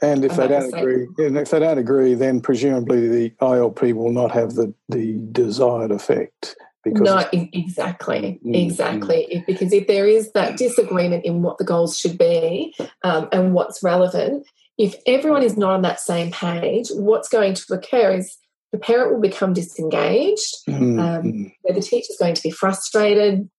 and 0.00 0.24
if 0.24 0.36
they 0.36 0.46
don't 0.46 0.72
agree, 0.72 1.08
and 1.18 1.36
if 1.36 1.50
they 1.50 1.58
don't 1.58 1.78
agree, 1.78 2.14
then 2.14 2.40
presumably 2.40 3.08
the 3.08 3.30
ILP 3.40 3.92
will 3.94 4.12
not 4.12 4.30
have 4.30 4.54
the, 4.54 4.72
the 4.88 5.18
desired 5.32 5.90
effect. 5.90 6.56
Because 6.84 7.00
no, 7.00 7.28
exactly, 7.32 8.40
mm, 8.44 8.64
exactly. 8.64 9.26
Mm. 9.34 9.46
because 9.46 9.72
if 9.72 9.88
there 9.88 10.06
is 10.06 10.30
that 10.32 10.56
disagreement 10.56 11.24
in 11.24 11.42
what 11.42 11.58
the 11.58 11.64
goals 11.64 11.98
should 11.98 12.16
be 12.16 12.74
um, 13.02 13.28
and 13.32 13.52
what's 13.52 13.82
relevant, 13.82 14.46
if 14.78 14.94
everyone 15.06 15.42
is 15.42 15.56
not 15.56 15.72
on 15.72 15.82
that 15.82 16.00
same 16.00 16.30
page, 16.30 16.88
what's 16.90 17.28
going 17.28 17.54
to 17.54 17.74
occur 17.74 18.12
is 18.12 18.38
the 18.70 18.78
parent 18.78 19.12
will 19.12 19.20
become 19.20 19.52
disengaged. 19.52 20.54
Mm. 20.68 21.00
Um, 21.00 21.22
mm. 21.24 21.52
the 21.64 21.80
teacher's 21.80 22.16
going 22.18 22.34
to 22.34 22.42
be 22.42 22.50
frustrated, 22.50 23.50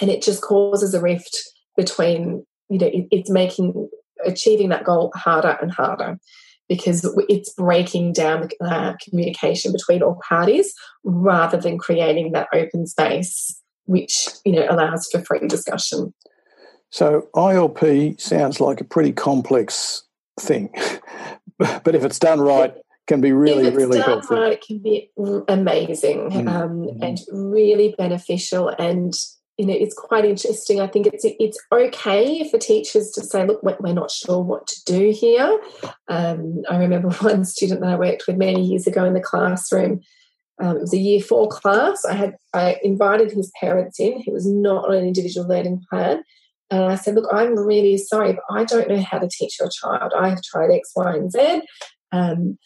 and 0.00 0.10
it 0.10 0.22
just 0.22 0.42
causes 0.42 0.92
a 0.94 1.00
rift 1.00 1.38
between. 1.76 2.44
You 2.68 2.78
know, 2.78 2.90
it's 3.10 3.30
making 3.30 3.88
achieving 4.24 4.68
that 4.68 4.84
goal 4.84 5.12
harder 5.14 5.56
and 5.60 5.72
harder 5.72 6.18
because 6.70 7.04
it's 7.28 7.52
breaking 7.54 8.12
down 8.12 8.42
the 8.42 8.64
uh, 8.64 8.94
communication 9.02 9.72
between 9.72 10.02
all 10.02 10.20
parties 10.26 10.72
rather 11.02 11.58
than 11.58 11.76
creating 11.76 12.32
that 12.32 12.48
open 12.54 12.86
space 12.86 13.60
which 13.84 14.28
you 14.44 14.52
know 14.52 14.66
allows 14.70 15.08
for 15.10 15.20
free 15.22 15.46
discussion 15.48 16.14
so 16.90 17.28
ilp 17.34 18.20
sounds 18.20 18.60
like 18.60 18.80
a 18.80 18.84
pretty 18.84 19.12
complex 19.12 20.04
thing 20.38 20.72
but 21.58 21.94
if 21.94 22.04
it's 22.04 22.18
done 22.18 22.40
right 22.40 22.74
can 23.08 23.20
be 23.20 23.32
really 23.32 23.66
if 23.66 23.74
it's 23.74 23.76
really 23.76 23.98
done 23.98 24.08
helpful 24.08 24.40
right 24.40 24.52
it 24.52 24.64
can 24.64 24.78
be 24.78 25.10
amazing 25.48 26.30
mm-hmm. 26.30 26.48
um, 26.48 26.88
and 27.02 27.18
really 27.32 27.94
beneficial 27.98 28.68
and 28.68 29.14
you 29.58 29.66
know 29.66 29.74
it's 29.74 29.94
quite 29.94 30.24
interesting. 30.24 30.80
I 30.80 30.86
think 30.86 31.06
it's 31.06 31.24
it's 31.24 31.58
okay 31.72 32.48
for 32.48 32.58
teachers 32.58 33.10
to 33.12 33.22
say 33.22 33.46
look 33.46 33.62
we're 33.62 33.92
not 33.92 34.10
sure 34.10 34.40
what 34.42 34.66
to 34.66 34.84
do 34.84 35.10
here. 35.10 35.60
Um, 36.08 36.62
i 36.68 36.76
remember 36.76 37.10
one 37.20 37.44
student 37.44 37.80
that 37.80 37.90
i 37.90 37.96
worked 37.96 38.24
with 38.26 38.36
many 38.36 38.62
years 38.64 38.86
ago 38.86 39.04
in 39.04 39.14
the 39.14 39.20
classroom 39.20 40.00
um, 40.60 40.76
it 40.76 40.80
was 40.80 40.92
a 40.92 40.98
year 40.98 41.20
four 41.20 41.48
class. 41.48 42.04
I 42.04 42.14
had 42.14 42.36
i 42.54 42.76
invited 42.82 43.32
his 43.32 43.50
parents 43.60 43.98
in. 43.98 44.20
He 44.20 44.32
was 44.32 44.46
not 44.46 44.88
on 44.88 44.94
an 44.94 45.06
individual 45.06 45.48
learning 45.48 45.82
plan. 45.90 46.22
And 46.70 46.84
i 46.84 46.94
said 46.94 47.14
look 47.14 47.28
i'm 47.32 47.58
really 47.58 47.96
sorry 47.98 48.32
but 48.32 48.44
i 48.50 48.64
don't 48.64 48.88
know 48.88 49.02
how 49.02 49.18
to 49.18 49.28
teach 49.28 49.58
your 49.58 49.68
child. 49.68 50.12
I 50.16 50.28
have 50.30 50.42
tried 50.42 50.70
x 50.70 50.92
y 50.94 51.16
and 51.16 51.30
z. 51.32 51.62
Um, 52.12 52.58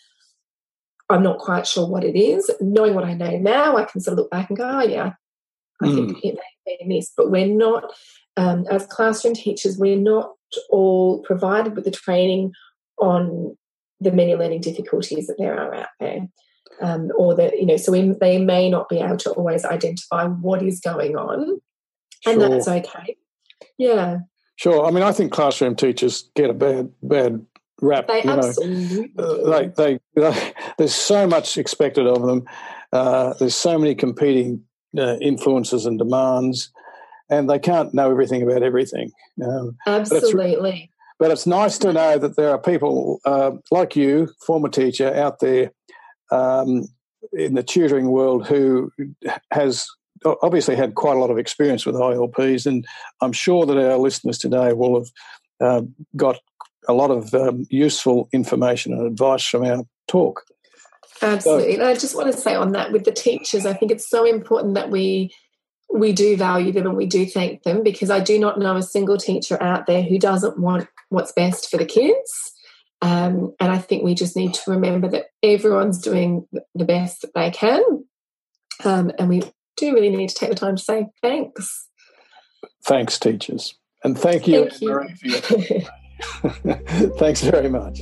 I'm 1.11 1.23
not 1.23 1.39
quite 1.39 1.67
sure 1.67 1.87
what 1.87 2.05
it 2.05 2.19
is. 2.19 2.51
Knowing 2.61 2.95
what 2.95 3.05
I 3.05 3.15
know 3.15 3.37
now, 3.39 3.77
I 3.77 3.85
can 3.85 4.01
sort 4.01 4.13
of 4.15 4.19
look 4.19 4.31
back 4.31 4.49
and 4.49 4.57
go, 4.57 4.67
oh, 4.67 4.83
yeah, 4.83 5.13
I 5.83 5.87
mm. 5.87 5.95
think 5.95 6.25
it 6.25 6.39
have. 6.67 7.05
But 7.17 7.31
we're 7.31 7.47
not, 7.47 7.93
um, 8.37 8.67
as 8.71 8.87
classroom 8.87 9.35
teachers, 9.35 9.79
we're 9.79 9.97
not 9.97 10.33
all 10.71 11.21
provided 11.23 11.75
with 11.75 11.85
the 11.85 11.91
training 11.91 12.53
on 12.99 13.57
the 14.01 14.13
many 14.13 14.35
learning 14.35 14.61
difficulties 14.61 15.27
that 15.27 15.37
there 15.39 15.59
are 15.59 15.75
out 15.75 15.89
there. 16.01 16.29
Um, 16.81 17.13
or 17.17 17.37
that, 17.37 17.57
you 17.59 17.67
know, 17.67 17.77
so 17.77 17.93
we, 17.93 18.15
they 18.21 18.39
may 18.39 18.69
not 18.69 18.89
be 18.89 18.99
able 18.99 19.17
to 19.19 19.31
always 19.31 19.65
identify 19.65 20.27
what 20.27 20.61
is 20.63 20.81
going 20.81 21.17
on. 21.17 21.61
And 22.27 22.41
sure. 22.41 22.49
that's 22.49 22.67
okay. 22.67 23.17
Yeah. 23.79 24.19
Sure. 24.57 24.85
I 24.85 24.91
mean, 24.91 25.05
I 25.05 25.13
think 25.13 25.33
classroom 25.33 25.77
teachers 25.77 26.31
get 26.35 26.51
a 26.51 26.55
bad, 26.55 26.91
bad 27.03 27.47
rap. 27.81 28.09
They 28.09 28.23
absolutely. 28.23 29.13
Know, 29.15 29.25
uh, 29.25 29.69
they, 29.77 30.01
they, 30.15 30.53
there's 30.79 30.95
so 30.95 31.27
much 31.27 31.59
expected 31.59 32.07
of 32.07 32.23
them. 32.23 32.45
Uh, 32.93 33.35
there's 33.35 33.57
so 33.57 33.79
many 33.79 33.95
competing 33.95 34.65
uh, 34.99 35.17
influences 35.21 35.87
and 35.87 35.99
demands, 35.99 36.71
and 37.31 37.49
they 37.49 37.59
can't 37.59 37.95
know 37.95 38.11
everything 38.11 38.43
about 38.43 38.63
everything. 38.63 39.11
Um, 39.45 39.77
Absolutely. 39.87 40.61
But 40.61 40.71
it's, 40.73 40.89
but 41.19 41.31
it's, 41.31 41.47
nice 41.47 41.79
to 41.79 41.93
know 41.93 42.19
that 42.19 42.37
there 42.37 42.51
are 42.51 42.59
people 42.59 43.21
uh, 43.25 43.53
like 43.71 43.97
you, 43.97 44.29
former 44.47 44.69
teacher, 44.69 45.13
out 45.15 45.41
there 45.41 45.73
um, 46.31 46.87
in 47.33 47.55
the 47.55 47.63
tutoring 47.63 48.11
world 48.11 48.47
who 48.47 48.91
has 49.51 49.87
obviously 50.43 50.77
had 50.77 50.95
quite 50.95 51.17
a 51.17 51.21
lot 51.21 51.31
of 51.31 51.39
experience 51.39 51.85
with 51.87 51.95
ILPs, 51.95 52.67
and 52.67 52.85
I'm 53.21 53.33
sure 53.33 53.67
that 53.67 53.77
our 53.77 53.99
listeners 53.99 54.39
today 54.39 54.73
will 54.73 54.99
have 55.01 55.09
uh, 55.61 55.83
got 56.17 56.39
a 56.89 56.93
lot 56.93 57.11
of 57.11 57.33
um, 57.35 57.67
useful 57.71 58.29
information 58.33 58.93
and 58.93 59.07
advice 59.07 59.47
from 59.47 59.65
our 59.65 59.85
talk. 60.09 60.43
Absolutely. 61.23 61.75
So, 61.77 61.81
and 61.81 61.89
I 61.89 61.95
just 61.95 62.17
want 62.17 62.33
to 62.33 62.39
say 62.39 62.55
on 62.55 62.73
that 62.73 62.93
with 62.93 63.05
the 63.05 63.13
teachers, 63.13 63.67
I 63.67 63.73
think 63.73 63.93
it's 63.93 64.09
so 64.09 64.25
important 64.25 64.75
that 64.75 64.91
we 64.91 65.35
we 65.93 66.13
do 66.13 66.37
value 66.37 66.73
them 66.73 66.87
and 66.87 66.97
we 66.97 67.07
do 67.07 67.25
thank 67.25 67.63
them 67.63 67.83
because 67.85 68.11
I 68.11 68.19
do 68.19 68.39
not 68.39 68.59
know 68.59 68.77
a 68.77 68.83
single 68.83 69.17
teacher 69.17 69.63
out 69.63 69.87
there 69.87 70.03
who 70.03 70.19
doesn't 70.19 70.59
want 70.59 70.89
what's 71.09 71.33
best 71.33 71.71
for 71.71 71.77
the 71.77 71.85
kids. 71.87 72.53
Um, 73.01 73.55
and 73.61 73.71
I 73.71 73.79
think 73.79 74.03
we 74.03 74.15
just 74.15 74.35
need 74.35 74.55
to 74.55 74.71
remember 74.73 75.09
that 75.11 75.27
everyone's 75.43 76.01
doing 76.01 76.49
the 76.75 76.85
best 76.85 77.23
that 77.23 77.35
they 77.35 77.51
can. 77.51 77.83
Um, 78.83 79.13
and 79.19 79.29
we 79.29 79.43
do 79.77 79.95
really 79.95 80.11
need 80.11 80.31
to 80.31 80.35
take 80.35 80.49
the 80.49 80.57
time 80.57 80.77
to 80.77 80.83
say 80.83 81.07
thanks. 81.23 81.89
Thanks, 82.85 83.19
teachers. 83.19 83.75
And 84.03 84.19
thank 84.19 84.49
you. 84.49 84.69
Thank 84.71 85.23
you. 85.23 85.83
thanks 87.19 87.43
very 87.43 87.69
much. 87.69 88.01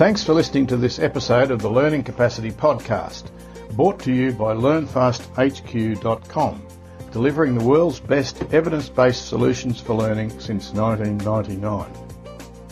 Thanks 0.00 0.24
for 0.24 0.32
listening 0.32 0.64
to 0.68 0.78
this 0.78 0.98
episode 0.98 1.50
of 1.50 1.60
the 1.60 1.68
Learning 1.68 2.02
Capacity 2.02 2.50
Podcast, 2.50 3.24
brought 3.72 4.00
to 4.00 4.10
you 4.10 4.32
by 4.32 4.54
LearnFastHQ.com, 4.54 6.66
delivering 7.12 7.58
the 7.58 7.64
world's 7.66 8.00
best 8.00 8.42
evidence-based 8.50 9.28
solutions 9.28 9.78
for 9.78 9.92
learning 9.92 10.30
since 10.40 10.72
1999. 10.72 11.92